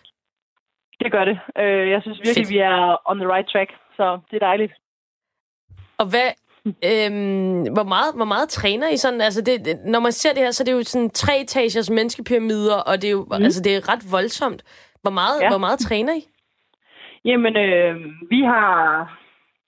[0.99, 1.39] Det gør det.
[1.57, 2.53] Øh, jeg synes virkelig, Fedt.
[2.53, 4.73] vi er on the right track, så det er dejligt.
[5.97, 6.29] Og hvad,
[6.65, 9.21] Øhm, hvor, meget, hvor meget træner I sådan?
[9.21, 11.89] Altså det, det, når man ser det her, så er det jo sådan tre etagers
[11.89, 13.43] menneskepyramider, og det er jo mm.
[13.43, 14.63] altså, det er ret voldsomt.
[15.01, 15.49] Hvor meget, ja.
[15.49, 16.27] hvor meget træner I?
[17.25, 17.95] Jamen, øh,
[18.29, 19.21] vi har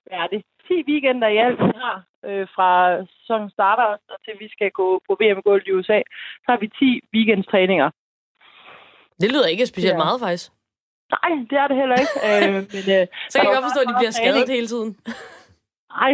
[0.06, 2.72] hvad er det, 10 weekender i alt, har, øh, fra
[3.18, 6.00] sæsonen starter og til vi skal gå på VM-gulv i USA.
[6.44, 7.90] Så har vi 10 weekendstræninger.
[9.22, 10.04] Det lyder ikke specielt ja.
[10.06, 10.52] meget, faktisk.
[11.16, 12.16] Nej, det er det heller ikke.
[12.28, 14.58] øh, men, øh, så kan jeg godt forstå, at de bliver skadet træning.
[14.58, 14.90] hele tiden.
[16.00, 16.12] Nej,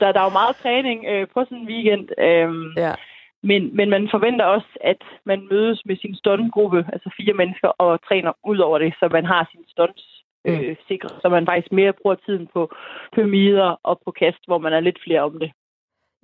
[0.00, 2.04] der, der er jo meget træning øh, på sådan en weekend.
[2.26, 2.50] Øh,
[2.84, 2.94] ja.
[3.42, 7.90] Men, men man forventer også, at man mødes med sin stuntgruppe, altså fire mennesker, og
[8.08, 10.04] træner ud over det, så man har sin stunts.
[10.46, 12.70] Øh, sikret, så man faktisk mere bruger tiden på
[13.14, 15.50] pyramider og på kast, hvor man er lidt flere om det.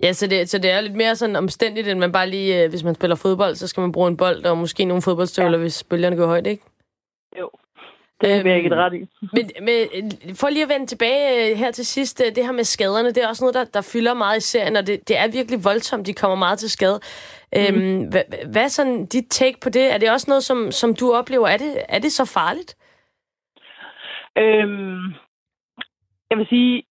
[0.03, 2.69] Ja, så det, så det er lidt mere sådan omstændigt, end man bare lige, øh,
[2.69, 5.61] hvis man spiller fodbold, så skal man bruge en bold og måske nogle fodboldstøvler, ja.
[5.61, 6.63] hvis bølgerne går højt, ikke?
[7.39, 7.49] Jo,
[8.21, 9.07] det vil jeg ikke ret i.
[9.33, 12.63] Men, men for lige at vende tilbage øh, her til sidst, øh, det her med
[12.63, 15.27] skaderne, det er også noget, der, der fylder meget i serien, og det, det er
[15.27, 16.99] virkelig voldsomt, de kommer meget til skade.
[17.53, 17.59] Mm.
[17.59, 19.93] Øhm, hvad, hvad er sådan dit take på det?
[19.93, 21.47] Er det også noget, som, som du oplever?
[21.47, 22.75] Er det, er det så farligt?
[24.37, 25.13] Øhm,
[26.29, 26.83] jeg vil sige,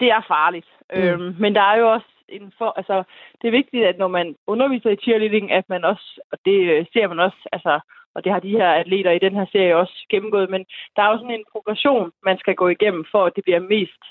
[0.00, 0.68] det er farligt.
[0.94, 1.02] Mm.
[1.02, 3.02] Øhm, men der er jo også en for, altså,
[3.42, 6.86] det er vigtigt, at når man underviser i cheerleading, at man også, og det øh,
[6.92, 7.80] ser man også, altså,
[8.14, 10.64] og det har de her atleter i den her serie også gennemgået, men
[10.96, 14.02] der er jo sådan en progression, man skal gå igennem, for at det bliver mest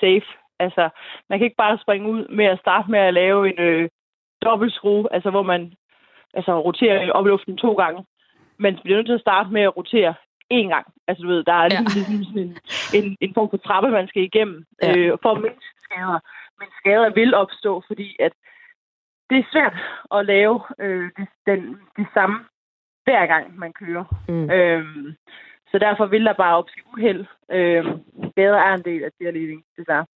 [0.00, 0.30] safe.
[0.58, 0.88] Altså,
[1.28, 3.88] man kan ikke bare springe ud med at starte med at lave en øh,
[4.42, 5.72] dobbeltskrue, altså hvor man
[6.34, 8.04] altså, roterer i luften to gange.
[8.58, 10.14] Man bliver nødt til at starte med at rotere
[10.50, 10.86] én gang.
[11.08, 11.80] Altså, du ved, der er ja.
[11.80, 12.58] ligesom sådan en,
[12.98, 14.96] en, en form for trappe, man skal igennem ja.
[14.96, 16.20] øh, for at mindske skader.
[16.58, 18.32] Men skader vil opstå, fordi at
[19.30, 19.76] det er svært
[20.16, 21.60] at lave øh, det, den,
[21.98, 22.36] de samme
[23.04, 24.04] hver gang, man kører.
[24.28, 24.50] Mm.
[24.50, 25.14] Øhm,
[25.70, 27.24] så derfor vil der bare opstå uheld.
[27.52, 27.92] Øhm,
[28.36, 30.06] bedre er en del af cheerleading, desværre.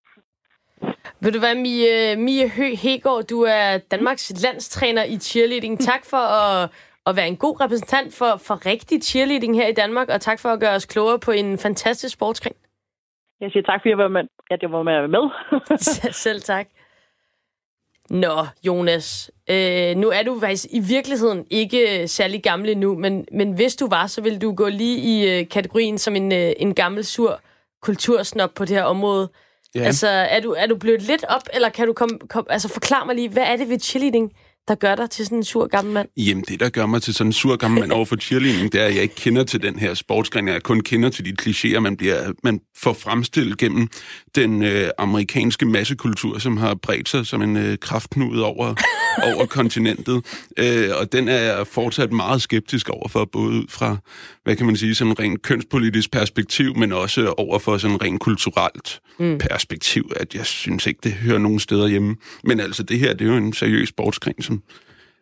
[1.20, 3.24] Vil du være Mie, Mie Hø Hegård?
[3.24, 5.80] Du er Danmarks landstræner i cheerleading.
[5.80, 6.70] Tak for at,
[7.07, 10.48] at være en god repræsentant for, for rigtig cheerleading her i Danmark, og tak for
[10.48, 12.57] at gøre os klogere på en fantastisk sportsgren.
[13.40, 15.30] Jeg siger tak, fordi jeg var med, at jeg var med.
[16.24, 16.66] Selv tak.
[18.11, 19.30] Nå, Jonas.
[19.50, 23.88] Øh, nu er du faktisk i virkeligheden ikke særlig gammel nu, men, men hvis du
[23.88, 27.40] var, så ville du gå lige i øh, kategorien som en, øh, en gammel sur
[27.82, 29.28] kultursnop på det her område.
[29.74, 29.80] Ja.
[29.80, 33.07] Altså, er du, er du blevet lidt op, eller kan du komme, kom, altså forklare
[33.07, 34.32] mig lige, hvad er det ved cheerleading,
[34.68, 36.08] der gør dig til sådan en sur gammel mand?
[36.16, 38.80] Jamen, det, der gør mig til sådan en sur gammel mand over for cheerleading, det
[38.80, 40.48] er, at jeg ikke kender til den her sportsgren.
[40.48, 43.88] Jeg kun kender til de klichéer, man, bliver, man får fremstillet gennem
[44.34, 48.74] den øh, amerikanske massekultur, som har bredt sig som en øh, kraftknud over,
[49.34, 50.24] over kontinentet.
[50.58, 53.96] Øh, og den er jeg fortsat meget skeptisk over for, både ud fra,
[54.44, 58.02] hvad kan man sige, sådan en rent kønspolitisk perspektiv, men også over for sådan en
[58.02, 59.38] rent kulturelt mm.
[59.38, 62.16] perspektiv, at jeg synes ikke, det hører nogen steder hjemme.
[62.44, 64.62] Men altså, det her, det er jo en seriøs sportsgren, som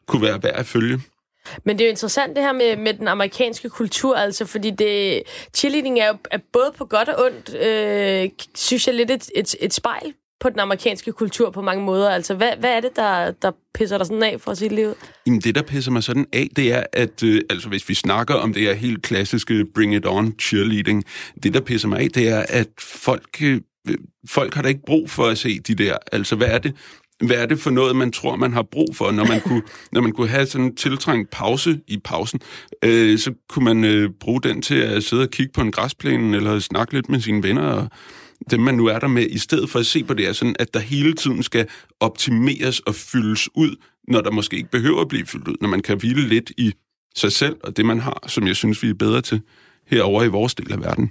[0.07, 1.01] kunne være værd at følge.
[1.65, 5.23] Men det er jo interessant det her med, med den amerikanske kultur, altså, fordi det,
[5.55, 9.55] cheerleading er jo er både på godt og ondt, øh, synes jeg lidt et, et,
[9.61, 12.11] et spejl på den amerikanske kultur på mange måder.
[12.11, 14.95] Altså, hvad, hvad er det, der, der pisser dig sådan af for sit liv?
[15.27, 18.35] Jamen, det, der pisser mig sådan af, det er, at øh, altså, hvis vi snakker
[18.35, 21.05] om det her helt klassiske bring it on cheerleading,
[21.43, 23.61] det, der pisser mig af, det er, at folk, øh,
[24.29, 25.97] folk har da ikke brug for at se de der.
[26.13, 26.75] Altså, hvad er det?
[27.27, 29.63] Hvad er det for noget, man tror, man har brug for, når man kunne,
[29.93, 32.41] når man kunne have sådan en tiltrængt pause i pausen,
[32.85, 36.37] øh, så kunne man øh, bruge den til at sidde og kigge på en græsplæne,
[36.37, 37.89] eller snakke lidt med sine venner, og
[38.51, 40.57] dem man nu er der med, i stedet for at se på det er sådan,
[40.59, 41.69] at der hele tiden skal
[42.01, 43.77] optimeres og fyldes ud,
[44.09, 46.73] når der måske ikke behøver at blive fyldt ud, når man kan hvile lidt i
[47.17, 49.41] sig selv og det, man har, som jeg synes, vi er bedre til
[49.87, 51.11] herover i vores del af verden.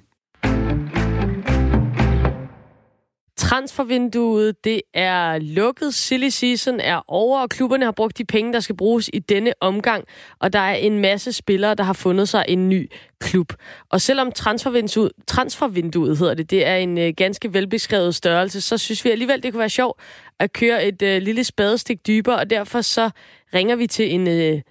[3.52, 5.94] Transfervinduet, det er lukket.
[5.94, 9.54] Silly season er over, og klubberne har brugt de penge, der skal bruges i denne
[9.60, 10.06] omgang.
[10.40, 13.54] Og der er en masse spillere, der har fundet sig en ny klub.
[13.90, 19.06] Og selvom transfervinduet, transfervinduet hedder det, det er en øh, ganske velbeskrevet størrelse, så synes
[19.06, 20.02] vi alligevel, det kunne være sjovt
[20.40, 23.10] at køre et øh, lille spadestik dybere, og derfor så
[23.54, 24.28] ringer vi til en...
[24.28, 24.62] Øh,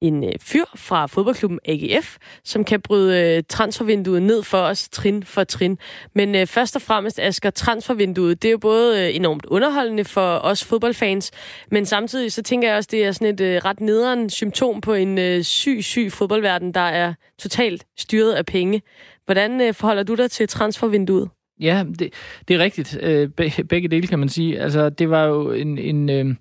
[0.00, 5.22] en øh, fyr fra fodboldklubben AGF, som kan bryde øh, transfervinduet ned for os trin
[5.22, 5.78] for trin.
[6.14, 10.38] Men øh, først og fremmest, Asger, transfervinduet, det er jo både øh, enormt underholdende for
[10.38, 11.30] os fodboldfans,
[11.70, 14.94] men samtidig så tænker jeg også, det er sådan et øh, ret nederen symptom på
[14.94, 18.82] en øh, syg, syg fodboldverden, der er totalt styret af penge.
[19.24, 21.28] Hvordan øh, forholder du dig til transfervinduet?
[21.60, 22.12] Ja, det,
[22.48, 22.98] det er rigtigt.
[23.02, 23.28] Øh,
[23.68, 24.60] begge dele kan man sige.
[24.60, 25.78] Altså, det var jo en...
[25.78, 26.34] en øh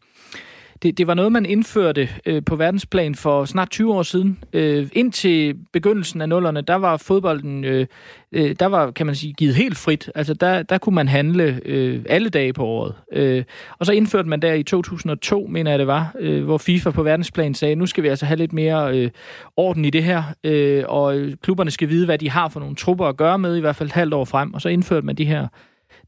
[0.83, 4.39] det, det var noget, man indførte øh, på verdensplan for snart 20 år siden.
[4.53, 7.87] Øh, indtil begyndelsen af nullerne, der var fodbolden, øh,
[8.31, 10.11] øh, der var, kan man sige, givet helt frit.
[10.15, 12.93] Altså, der, der kunne man handle øh, alle dage på året.
[13.13, 13.43] Øh,
[13.79, 17.03] og så indførte man der i 2002, mener jeg det var, øh, hvor FIFA på
[17.03, 19.09] verdensplan sagde, nu skal vi altså have lidt mere øh,
[19.57, 23.05] orden i det her, øh, og klubberne skal vide, hvad de har for nogle trupper
[23.05, 24.53] at gøre med, i hvert fald et halvt år frem.
[24.53, 25.47] Og så indførte man de her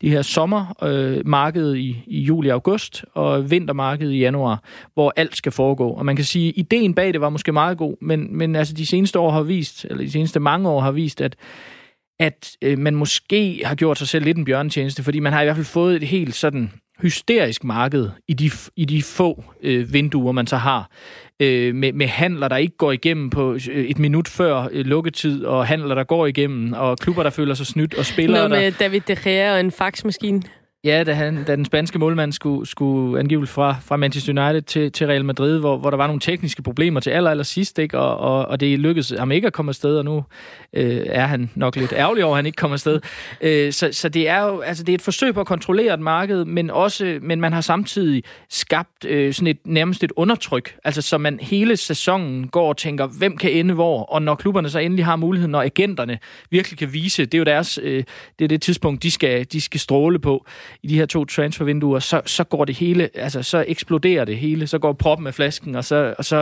[0.02, 5.38] de her sommermarked øh, i, i juli og august, og vintermarkedet i januar, hvor alt
[5.38, 5.90] skal foregå.
[5.90, 8.74] Og man kan sige, at ideen bag det var måske meget god, men, men altså
[8.74, 11.36] de seneste år har vist, eller de seneste mange år har vist, at
[12.20, 15.46] at øh, man måske har gjort sig selv lidt en bjørnetjeneste, fordi man har i
[15.46, 16.72] hvert fald fået et helt sådan
[17.02, 20.90] hysterisk marked i de, i de få øh, vinduer, man så har.
[21.40, 25.46] Øh, med, med handler, der ikke går igennem på øh, et minut før øh, lukketid,
[25.46, 28.72] og handler, der går igennem, og klubber, der føler sig snydt, og spillere, Noget med
[28.72, 28.78] der...
[28.78, 30.42] David De Gea og en faxmaskine.
[30.84, 34.92] Ja, da, han, da den spanske målmand skulle, skulle angiveligt fra, fra Manchester United til,
[34.92, 38.00] til Real Madrid, hvor, hvor der var nogle tekniske problemer til aller, aller sidst, ikke?
[38.00, 40.24] Og, og, og det lykkedes ham ikke at komme afsted, og nu
[40.74, 43.00] øh, er han nok lidt ærgerlig over, at han ikke kommer afsted.
[43.42, 46.00] Øh, så, så det er jo altså, det er et forsøg på at kontrollere et
[46.00, 51.02] marked, men, også, men man har samtidig skabt øh, sådan et nærmest et undertryk, altså
[51.02, 54.80] så man hele sæsonen går og tænker, hvem kan ende hvor, og når klubberne så
[54.80, 56.20] endelig har muligheden, når agenterne
[56.50, 58.04] virkelig kan vise, det er jo deres, øh,
[58.40, 60.46] det er det tidspunkt, de skal, de skal stråle på,
[60.84, 64.68] i de her to transfervinduer, så, så går det hele, altså så eksploderer det hele,
[64.68, 66.38] så går proppen af flasken, og så, og så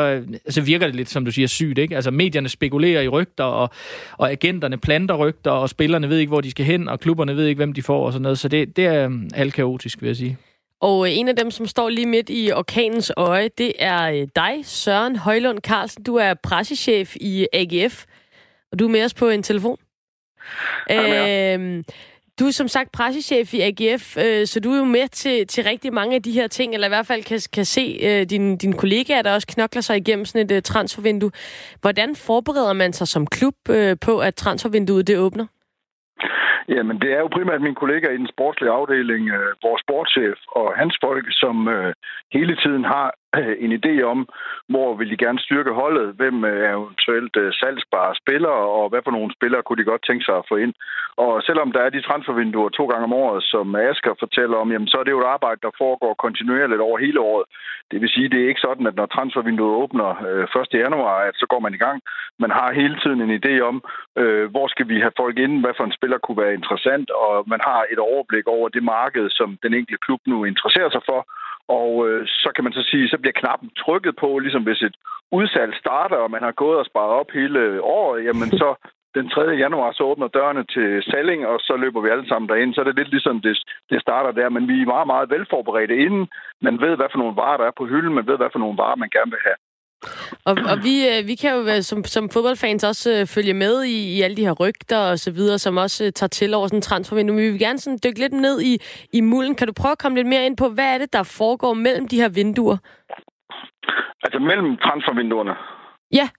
[0.46, 1.96] altså virker det lidt, som du siger, sygt, ikke?
[1.96, 3.70] Altså medierne spekulerer i rygter, og,
[4.18, 7.46] og agenterne planter rygter, og spillerne ved ikke, hvor de skal hen, og klubberne ved
[7.46, 10.08] ikke, hvem de får, og sådan noget, så det, det er um, alt kaotisk, vil
[10.08, 10.38] jeg sige.
[10.82, 14.28] Og øh, en af dem, som står lige midt i orkanens øje, det er øh,
[14.36, 16.04] dig, Søren Højlund Carlsen.
[16.04, 18.06] Du er pressechef i AGF,
[18.72, 19.78] og du er med os på en telefon.
[20.92, 21.84] Øh,
[22.40, 25.64] du er som sagt pressechef i AGF, øh, så du er jo med til, til
[25.64, 28.58] rigtig mange af de her ting, eller i hvert fald kan, kan se øh, dine
[28.58, 31.32] din kollegaer, der også knokler sig igennem sådan et øh, transfervindue.
[31.82, 35.46] Hvordan forbereder man sig som klub øh, på, at transfervinduet det åbner?
[36.76, 40.68] Jamen, det er jo primært min kollega i den sportslige afdeling, øh, vores sportschef og
[40.82, 41.94] hans folk, som øh,
[42.38, 43.08] hele tiden har
[43.66, 44.20] en idé om,
[44.72, 49.12] hvor vil de gerne styrke holdet, hvem er eventuelt øh, salgsbare spillere, og hvad for
[49.12, 50.74] nogle spillere kunne de godt tænke sig at få ind.
[51.26, 54.88] Og selvom der er de transfervinduer to gange om året, som Asker fortæller om, jamen,
[54.88, 57.46] så er det jo et arbejde, der foregår kontinuerligt over hele året.
[57.92, 60.74] Det vil sige, det er ikke sådan, at når transfervinduet åbner øh, 1.
[60.84, 62.02] januar, at så går man i gang.
[62.40, 63.84] Man har hele tiden en idé om,
[64.22, 67.44] øh, hvor skal vi have folk ind, hvad for en spiller kunne være interessant, og
[67.48, 71.20] man har et overblik over det marked, som den enkelte klub nu interesserer sig for,
[71.78, 74.96] og øh, så kan man så sige, så bliver knappen trykket på, ligesom hvis et
[75.32, 78.70] udsalg starter, og man har gået og sparet op hele året, jamen så
[79.18, 79.42] den 3.
[79.42, 82.74] januar, så åbner dørene til salling, og så løber vi alle sammen derind.
[82.74, 83.58] Så er det lidt ligesom, det,
[83.90, 84.50] det starter der.
[84.50, 86.28] Men vi er meget, meget velforberedte inden.
[86.62, 88.14] Man ved, hvad for nogle varer, der er på hylden.
[88.14, 89.60] Man ved, hvad for nogle varer, man gerne vil have.
[90.46, 94.18] Og, og vi, øh, vi kan jo som, som fodboldfans også øh, følge med i,
[94.18, 96.82] i alle de her rygter og så videre, som også tager til over sådan en
[96.82, 97.36] transfervindue.
[97.36, 98.78] Men vi vil gerne sådan dykke lidt ned i,
[99.14, 99.56] i mulden.
[99.56, 102.08] Kan du prøve at komme lidt mere ind på, hvad er det, der foregår mellem
[102.08, 102.78] de her vinduer?
[104.24, 105.54] Altså mellem transfervinduerne?
[106.12, 106.30] Ja.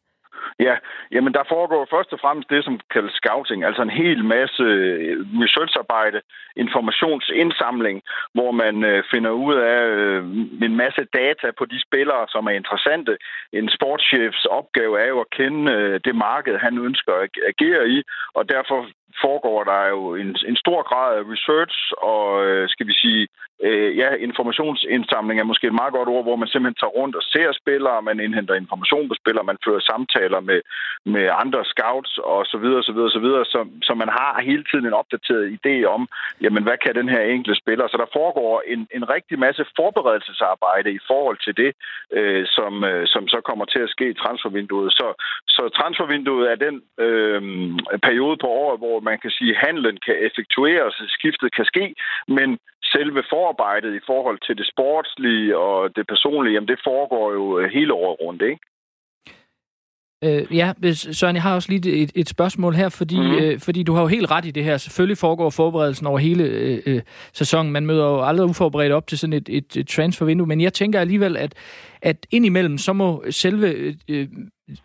[0.66, 0.74] Ja,
[1.14, 5.16] jamen der foregår først og fremmest det, som kaldes scouting, altså en hel masse øh,
[5.42, 6.20] researcharbejde,
[6.56, 8.02] informationsindsamling,
[8.34, 10.24] hvor man øh, finder ud af øh,
[10.66, 13.16] en masse data på de spillere, som er interessante.
[13.52, 18.02] En sportschefs opgave er jo at kende det marked, han ønsker at agere i,
[18.34, 18.86] og derfor
[19.24, 21.76] foregår der jo en, en stor grad af research
[22.12, 22.24] og,
[22.68, 23.28] skal vi sige,
[23.62, 27.22] øh, ja, informationsindsamling er måske et meget godt ord, hvor man simpelthen tager rundt og
[27.22, 30.61] ser spillere, man indhenter information på spillere, man fører samtaler med,
[31.14, 34.64] med andre scouts og så videre, så videre, så videre, så, så man har hele
[34.70, 36.09] tiden en opdateret idé om,
[36.44, 37.86] jamen, hvad kan den her enkelte spiller?
[37.88, 41.70] Så der foregår en, en rigtig masse forberedelsesarbejde i forhold til det,
[42.18, 44.92] øh, som, øh, som så kommer til at ske i transfervinduet.
[44.92, 45.07] Så,
[45.48, 46.76] så transfervinduet er den
[47.07, 47.40] øh,
[48.07, 51.94] periode på året, hvor man kan sige, at handlen kan effektueres, skiftet kan ske,
[52.28, 52.59] men
[52.94, 57.70] selve forarbejdet i forhold til det sportslige og det personlige, jamen det foregår jo øh,
[57.70, 58.61] hele året rundt, ikke?
[60.24, 63.38] Øh, ja, Søren, jeg har også lige et, et spørgsmål her, fordi, mm-hmm.
[63.38, 64.76] øh, fordi du har jo helt ret i det her.
[64.76, 67.02] Selvfølgelig foregår forberedelsen over hele øh, øh,
[67.32, 67.72] sæsonen.
[67.72, 71.00] Man møder jo aldrig uforberedt op til sådan et, et, et transfervindue, men jeg tænker
[71.00, 71.54] alligevel, at,
[72.02, 74.28] at indimellem, så må selve øh,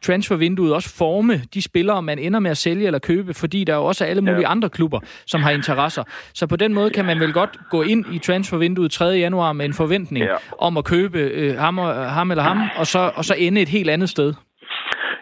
[0.01, 3.77] transfervinduet også forme de spillere, man ender med at sælge eller købe, fordi der er
[3.77, 4.51] jo også alle mulige ja.
[4.51, 6.03] andre klubber, som har interesser.
[6.33, 9.05] Så på den måde kan man vel godt gå ind i transfervinduet 3.
[9.05, 10.35] januar med en forventning ja.
[10.59, 13.69] om at købe øh, ham, og, ham eller ham, og så, og så ende et
[13.69, 14.33] helt andet sted.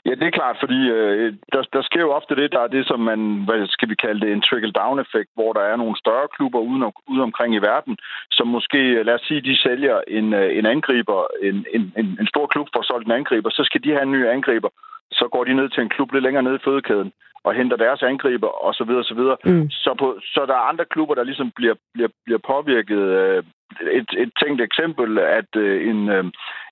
[0.06, 2.88] Ja, det er klart, fordi øh, der, der sker jo ofte det, der er det,
[2.88, 6.60] som man, hvad skal vi kalde det, en trickle-down-effekt, hvor der er nogle større klubber
[6.60, 7.98] ude, ude omkring i verden,
[8.32, 11.84] som måske, lad os sige, de sælger en, øh, en angriber, en, en,
[12.22, 14.70] en stor klub får solgt en angriber, så skal de have en ny angriber,
[15.12, 17.12] så går de ned til en klub lidt længere ned i fødekæden
[17.44, 19.38] og henter deres angriber og så videre, så videre.
[19.46, 19.70] Mm.
[19.70, 23.02] Så, på, så der er andre klubber, der ligesom bliver, bliver, bliver påvirket.
[23.20, 23.44] Øh,
[24.00, 26.26] et, et tænkt eksempel, at øh, en, øh,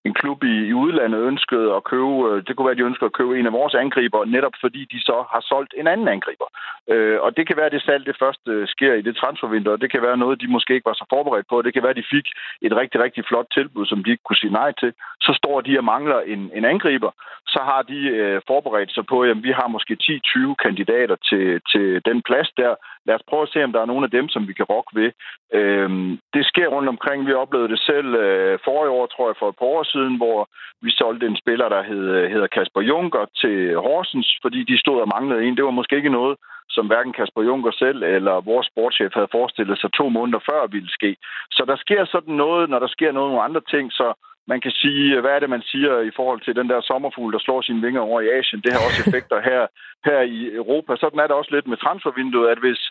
[0.06, 3.10] en klub i, i udlandet ønskede at købe, øh, det kunne være, at de ønskede
[3.10, 6.48] at købe en af vores angriber, netop fordi de så har solgt en anden angriber.
[6.92, 9.74] Øh, og det kan være, at det salg det først øh, sker i det transfervindue,
[9.74, 11.62] og det kan være noget, de måske ikke var så forberedt på.
[11.62, 12.28] Det kan være, at de fik
[12.62, 14.94] et rigtig, rigtig flot tilbud, som de ikke kunne sige nej til.
[15.22, 17.12] Så står de og mangler en, en angriber.
[17.48, 22.02] Så har de øh, forberedt sig på, at vi har måske 10-20 kandidater til, til
[22.06, 22.76] den plads der
[23.06, 24.92] lad os prøve at se, om der er nogle af dem, som vi kan rokke
[25.00, 25.12] ved.
[25.54, 27.28] Øhm, det sker rundt omkring.
[27.28, 30.40] Vi oplevede det selv øh, forrige år, tror jeg, for et par år siden, hvor
[30.82, 35.08] vi solgte en spiller, der hed, hedder Kasper Junker til Horsens, fordi de stod og
[35.16, 35.58] manglede en.
[35.58, 36.38] Det var måske ikke noget,
[36.76, 40.92] som hverken Kasper Junker selv eller vores sportschef havde forestillet sig to måneder før ville
[40.92, 41.16] ske.
[41.52, 44.08] Så der sker sådan noget, når der sker noget nogle andre ting, så
[44.48, 47.40] man kan sige, hvad er det, man siger i forhold til den der sommerfugl, der
[47.40, 48.62] slår sine vinger over i Asien.
[48.62, 49.62] Det har også effekter her,
[50.06, 50.92] her i Europa.
[50.96, 52.82] Sådan er det også lidt med transfervinduet, at hvis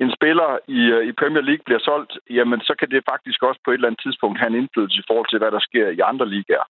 [0.00, 0.80] en spiller i,
[1.10, 4.02] i Premier League bliver solgt, jamen så kan det faktisk også på et eller andet
[4.04, 6.66] tidspunkt have en indflydelse i forhold til, hvad der sker i andre ligaer.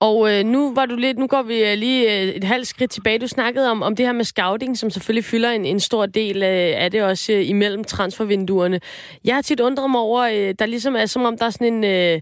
[0.00, 2.90] Og øh, nu var du lidt, nu går vi øh, lige øh, et halvt skridt
[2.90, 3.18] tilbage.
[3.18, 6.36] Du snakkede om, om det her med scouting, som selvfølgelig fylder en, en stor del
[6.36, 8.80] øh, af det også øh, imellem transfervinduerne.
[9.24, 11.72] Jeg har tit undret mig over, øh, der ligesom er som om, der er sådan
[11.74, 11.84] en...
[11.84, 12.20] Øh,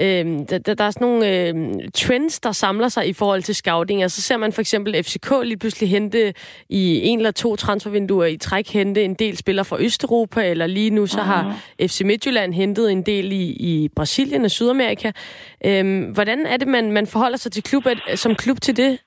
[0.00, 4.02] øh, der, der er sådan nogle øh, trends, der samler sig i forhold til scouting.
[4.02, 6.34] Altså, så ser man for eksempel FCK lige pludselig hente
[6.68, 10.90] i en eller to transfervinduer i træk hente en del spillere fra Østeuropa, eller lige
[10.90, 11.42] nu så har
[11.78, 11.88] mhm.
[11.88, 15.12] FC Midtjylland hentet en del i, i Brasilien og Sydamerika.
[15.64, 18.98] Øh, hvordan er det, man, man forholder sig til klub, at, som klub til det?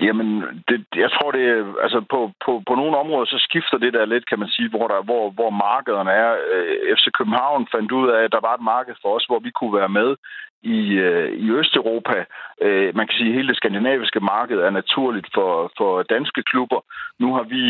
[0.00, 0.28] Jamen,
[0.68, 1.44] det, jeg tror, det
[1.84, 4.86] altså på, på, på nogle områder, så skifter det der lidt, kan man sige, hvor,
[4.88, 6.32] der, hvor, hvor markederne er.
[6.52, 9.50] Øh, FC København fandt ud af, at der var et marked for os, hvor vi
[9.50, 10.16] kunne være med
[10.62, 12.24] i, øh, i Østeuropa.
[12.62, 16.80] Øh, man kan sige, at hele det skandinaviske marked er naturligt for, for danske klubber.
[17.18, 17.62] Nu har vi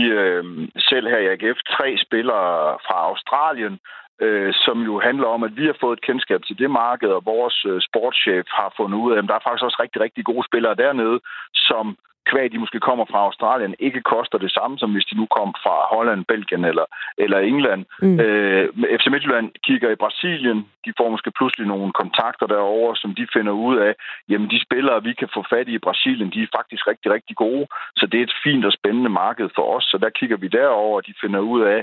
[0.79, 3.79] selv her i AGF tre spillere fra Australien,
[4.25, 7.23] øh, som jo handler om, at vi har fået et kendskab til det marked, og
[7.25, 10.45] vores øh, sportschef har fundet ud af, at der er faktisk også rigtig, rigtig gode
[10.49, 11.21] spillere dernede,
[11.55, 11.85] som
[12.31, 15.55] kvæg de måske kommer fra Australien, ikke koster det samme, som hvis de nu kom
[15.65, 16.87] fra Holland, Belgien eller,
[17.19, 17.83] eller England.
[18.03, 18.21] Mm.
[18.21, 18.69] Øh,
[19.01, 23.53] FC Midtjylland kigger i Brasilien, de får måske pludselig nogle kontakter derover, som de finder
[23.53, 23.93] ud af,
[24.29, 27.37] jamen de spillere, vi kan få fat i i Brasilien, de er faktisk rigtig, rigtig
[27.37, 27.67] gode.
[27.99, 30.97] Så det er et fint og spændende marked for os, så der kigger vi derover,
[30.97, 31.81] og de finder ud af,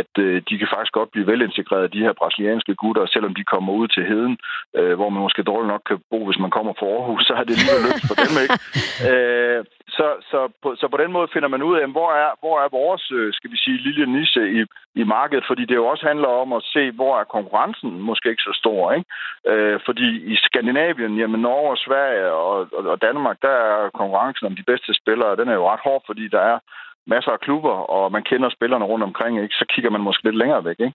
[0.00, 3.72] at øh, de kan faktisk godt blive velintegreret, de her brasilianske gutter, selvom de kommer
[3.72, 4.34] ud til heden,
[4.78, 7.44] øh, hvor man måske dårligt nok kan bo, hvis man kommer fra Aarhus, så har
[7.44, 8.54] det lige lyst for dem, ikke?
[9.10, 12.56] Øh, så, så, på, så på den måde finder man ud af, hvor er, hvor
[12.64, 14.64] er vores, øh, skal vi sige, lille niche i,
[15.00, 18.48] i markedet, fordi det jo også handler om at se, hvor er konkurrencen måske ikke
[18.48, 19.08] så stor, ikke?
[19.46, 24.46] Øh, fordi i Skandinavien, jamen Norge og Sverige og, og, og Danmark, der er konkurrencen
[24.46, 26.58] om de bedste spillere, den er jo ret hård, fordi der er
[27.06, 29.54] masser af klubber, og man kender spillerne rundt omkring, ikke?
[29.54, 30.94] Så kigger man måske lidt længere væk, ikke?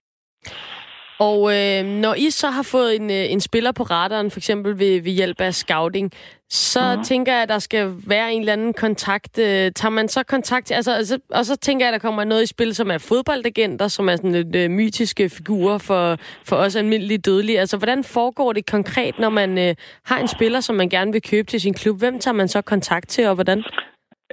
[1.22, 4.78] Og øh, når I så har fået en, øh, en spiller på radaren, for eksempel
[4.78, 6.12] ved, ved hjælp af scouting,
[6.50, 7.04] så mm.
[7.04, 9.38] tænker jeg, at der skal være en eller anden kontakt.
[9.38, 10.74] Øh, tager man så kontakt til...
[10.74, 13.88] Altså, altså, og så tænker jeg, at der kommer noget i spil, som er fodboldagenter,
[13.88, 17.60] som er sådan lidt øh, mytiske figurer for, for os almindelige dødelige.
[17.60, 21.22] Altså, hvordan foregår det konkret, når man øh, har en spiller, som man gerne vil
[21.22, 21.98] købe til sin klub?
[21.98, 23.62] Hvem tager man så kontakt til, og hvordan?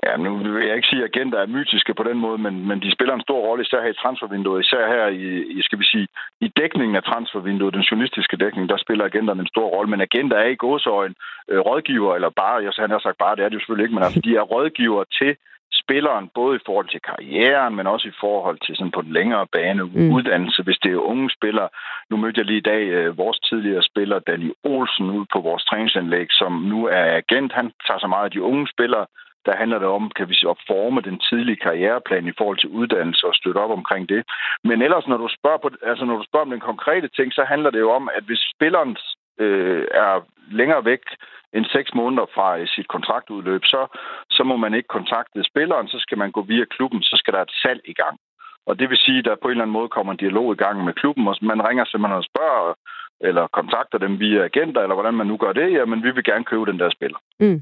[0.05, 2.79] Ja, nu vil jeg ikke sige, at agenter er mytiske på den måde, men, men
[2.79, 5.25] de spiller en stor rolle, især her i transfervinduet, især her i,
[5.57, 6.07] i, skal vi sige,
[6.41, 10.37] i dækningen af transfervinduet, den journalistiske dækning, der spiller agenterne en stor rolle, men agenter
[10.37, 11.15] er i gåsøjen
[11.49, 13.95] øh, rådgiver, eller bare, jeg han har sagt bare, det er det jo selvfølgelig ikke,
[13.95, 15.35] men altså, de er rådgiver til
[15.81, 19.47] spilleren, både i forhold til karrieren, men også i forhold til sådan på den længere
[19.55, 20.11] bane mm.
[20.15, 21.69] uddannelse, hvis det er unge spillere.
[22.09, 25.63] Nu mødte jeg lige i dag øh, vores tidligere spiller, Danny Olsen, ud på vores
[25.65, 27.51] træningsanlæg, som nu er agent.
[27.53, 29.05] Han tager så meget af de unge spillere,
[29.45, 32.69] der handler det om, kan vi sige, at forme den tidlige karriereplan i forhold til
[32.69, 34.21] uddannelse og støtte op omkring det.
[34.63, 37.43] Men ellers, når du spørger, på, altså når du spørger om den konkrete ting, så
[37.43, 38.97] handler det jo om, at hvis spilleren
[39.39, 40.13] øh, er
[40.51, 41.03] længere væk
[41.53, 43.81] end seks måneder fra sit kontraktudløb, så,
[44.29, 47.41] så må man ikke kontakte spilleren, så skal man gå via klubben, så skal der
[47.41, 48.17] et salg i gang.
[48.67, 50.61] Og det vil sige, at der på en eller anden måde kommer en dialog i
[50.63, 52.73] gang med klubben, og man ringer simpelthen og spørger,
[53.21, 56.45] eller kontakter dem via agenter, eller hvordan man nu gør det, jamen vi vil gerne
[56.45, 57.19] købe den der spiller.
[57.39, 57.61] Mm.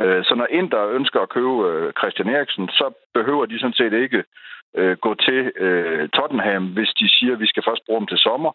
[0.00, 3.92] Øh, så når Inter ønsker at købe øh, Christian Eriksen, så behøver de sådan set
[3.92, 4.24] ikke
[4.76, 5.52] øh, gå til
[6.14, 8.52] Tottenham, hvis de siger, at vi skal først bruge dem til sommer.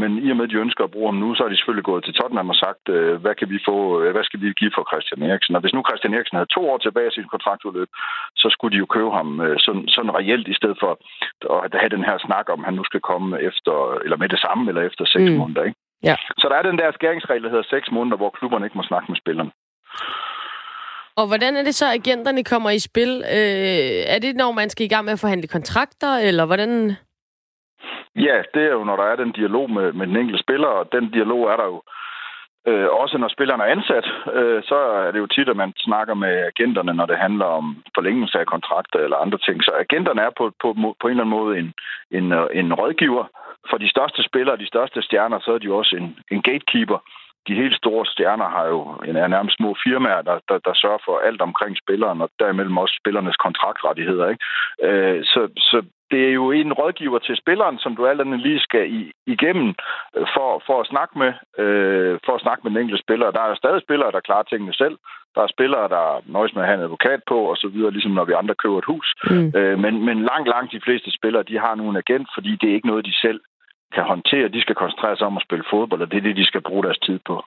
[0.00, 1.88] Men i og med, at de ønsker at bruge ham nu, så er de selvfølgelig
[1.90, 2.84] gået til Tottenham og sagt,
[3.22, 3.76] hvad kan vi få,
[4.14, 5.56] hvad skal vi give for Christian Eriksen?
[5.56, 7.90] Og hvis nu Christian Eriksen havde to år tilbage i sit kontraktudløb,
[8.42, 9.28] så skulle de jo købe ham
[9.64, 10.90] sådan, sådan reelt, i stedet for
[11.64, 13.74] at have den her snak om, at han nu skal komme efter,
[14.04, 15.36] eller med det samme, eller efter seks mm.
[15.40, 15.62] måneder.
[15.68, 15.78] Ikke?
[16.08, 16.16] Ja.
[16.40, 19.06] Så der er den der skæringsregel, der hedder seks måneder, hvor klubberne ikke må snakke
[19.08, 19.50] med spillerne.
[21.16, 23.12] Og hvordan er det så, at agenterne kommer i spil?
[23.36, 26.92] Øh, er det, når man skal i gang med at forhandle kontrakter, eller hvordan?
[28.16, 30.92] Ja, det er jo, når der er den dialog med, med den enkelte spiller, og
[30.92, 31.82] den dialog er der jo
[32.68, 34.06] øh, også, når spilleren er ansat.
[34.32, 37.82] Øh, så er det jo tit, at man snakker med agenterne, når det handler om
[37.94, 39.64] forlængelse af kontrakter eller andre ting.
[39.64, 41.72] Så agenterne er på, på, på en eller anden måde en,
[42.10, 43.24] en, øh, en rådgiver.
[43.70, 46.98] For de største spillere, de største stjerner, så er de jo også en, en gatekeeper
[47.48, 51.02] de helt store stjerner har jo en, er nærmest små firmaer, der, der, der sørger
[51.04, 54.26] for alt omkring spilleren, og derimellem også spillernes kontraktrettigheder.
[54.28, 54.44] Ikke?
[54.86, 55.82] Øh, så, så
[56.14, 59.68] det er jo en rådgiver til spilleren, som du alt andet lige skal i, igennem
[60.16, 63.30] øh, for, for, at snakke med, øh, for at snakke med den enkelte spiller.
[63.30, 64.96] Der er stadig spillere, der klarer tingene selv.
[65.34, 68.14] Der er spillere, der nøjes med at have en advokat på, og så videre, ligesom
[68.18, 69.08] når vi andre køber et hus.
[69.30, 69.52] Mm.
[69.58, 72.66] Øh, men, men langt, langt de fleste spillere, de har nu en agent, fordi det
[72.70, 73.40] er ikke noget, de selv
[73.94, 74.48] kan håndtere.
[74.48, 76.84] De skal koncentrere sig om at spille fodbold, og det er det, de skal bruge
[76.84, 77.44] deres tid på.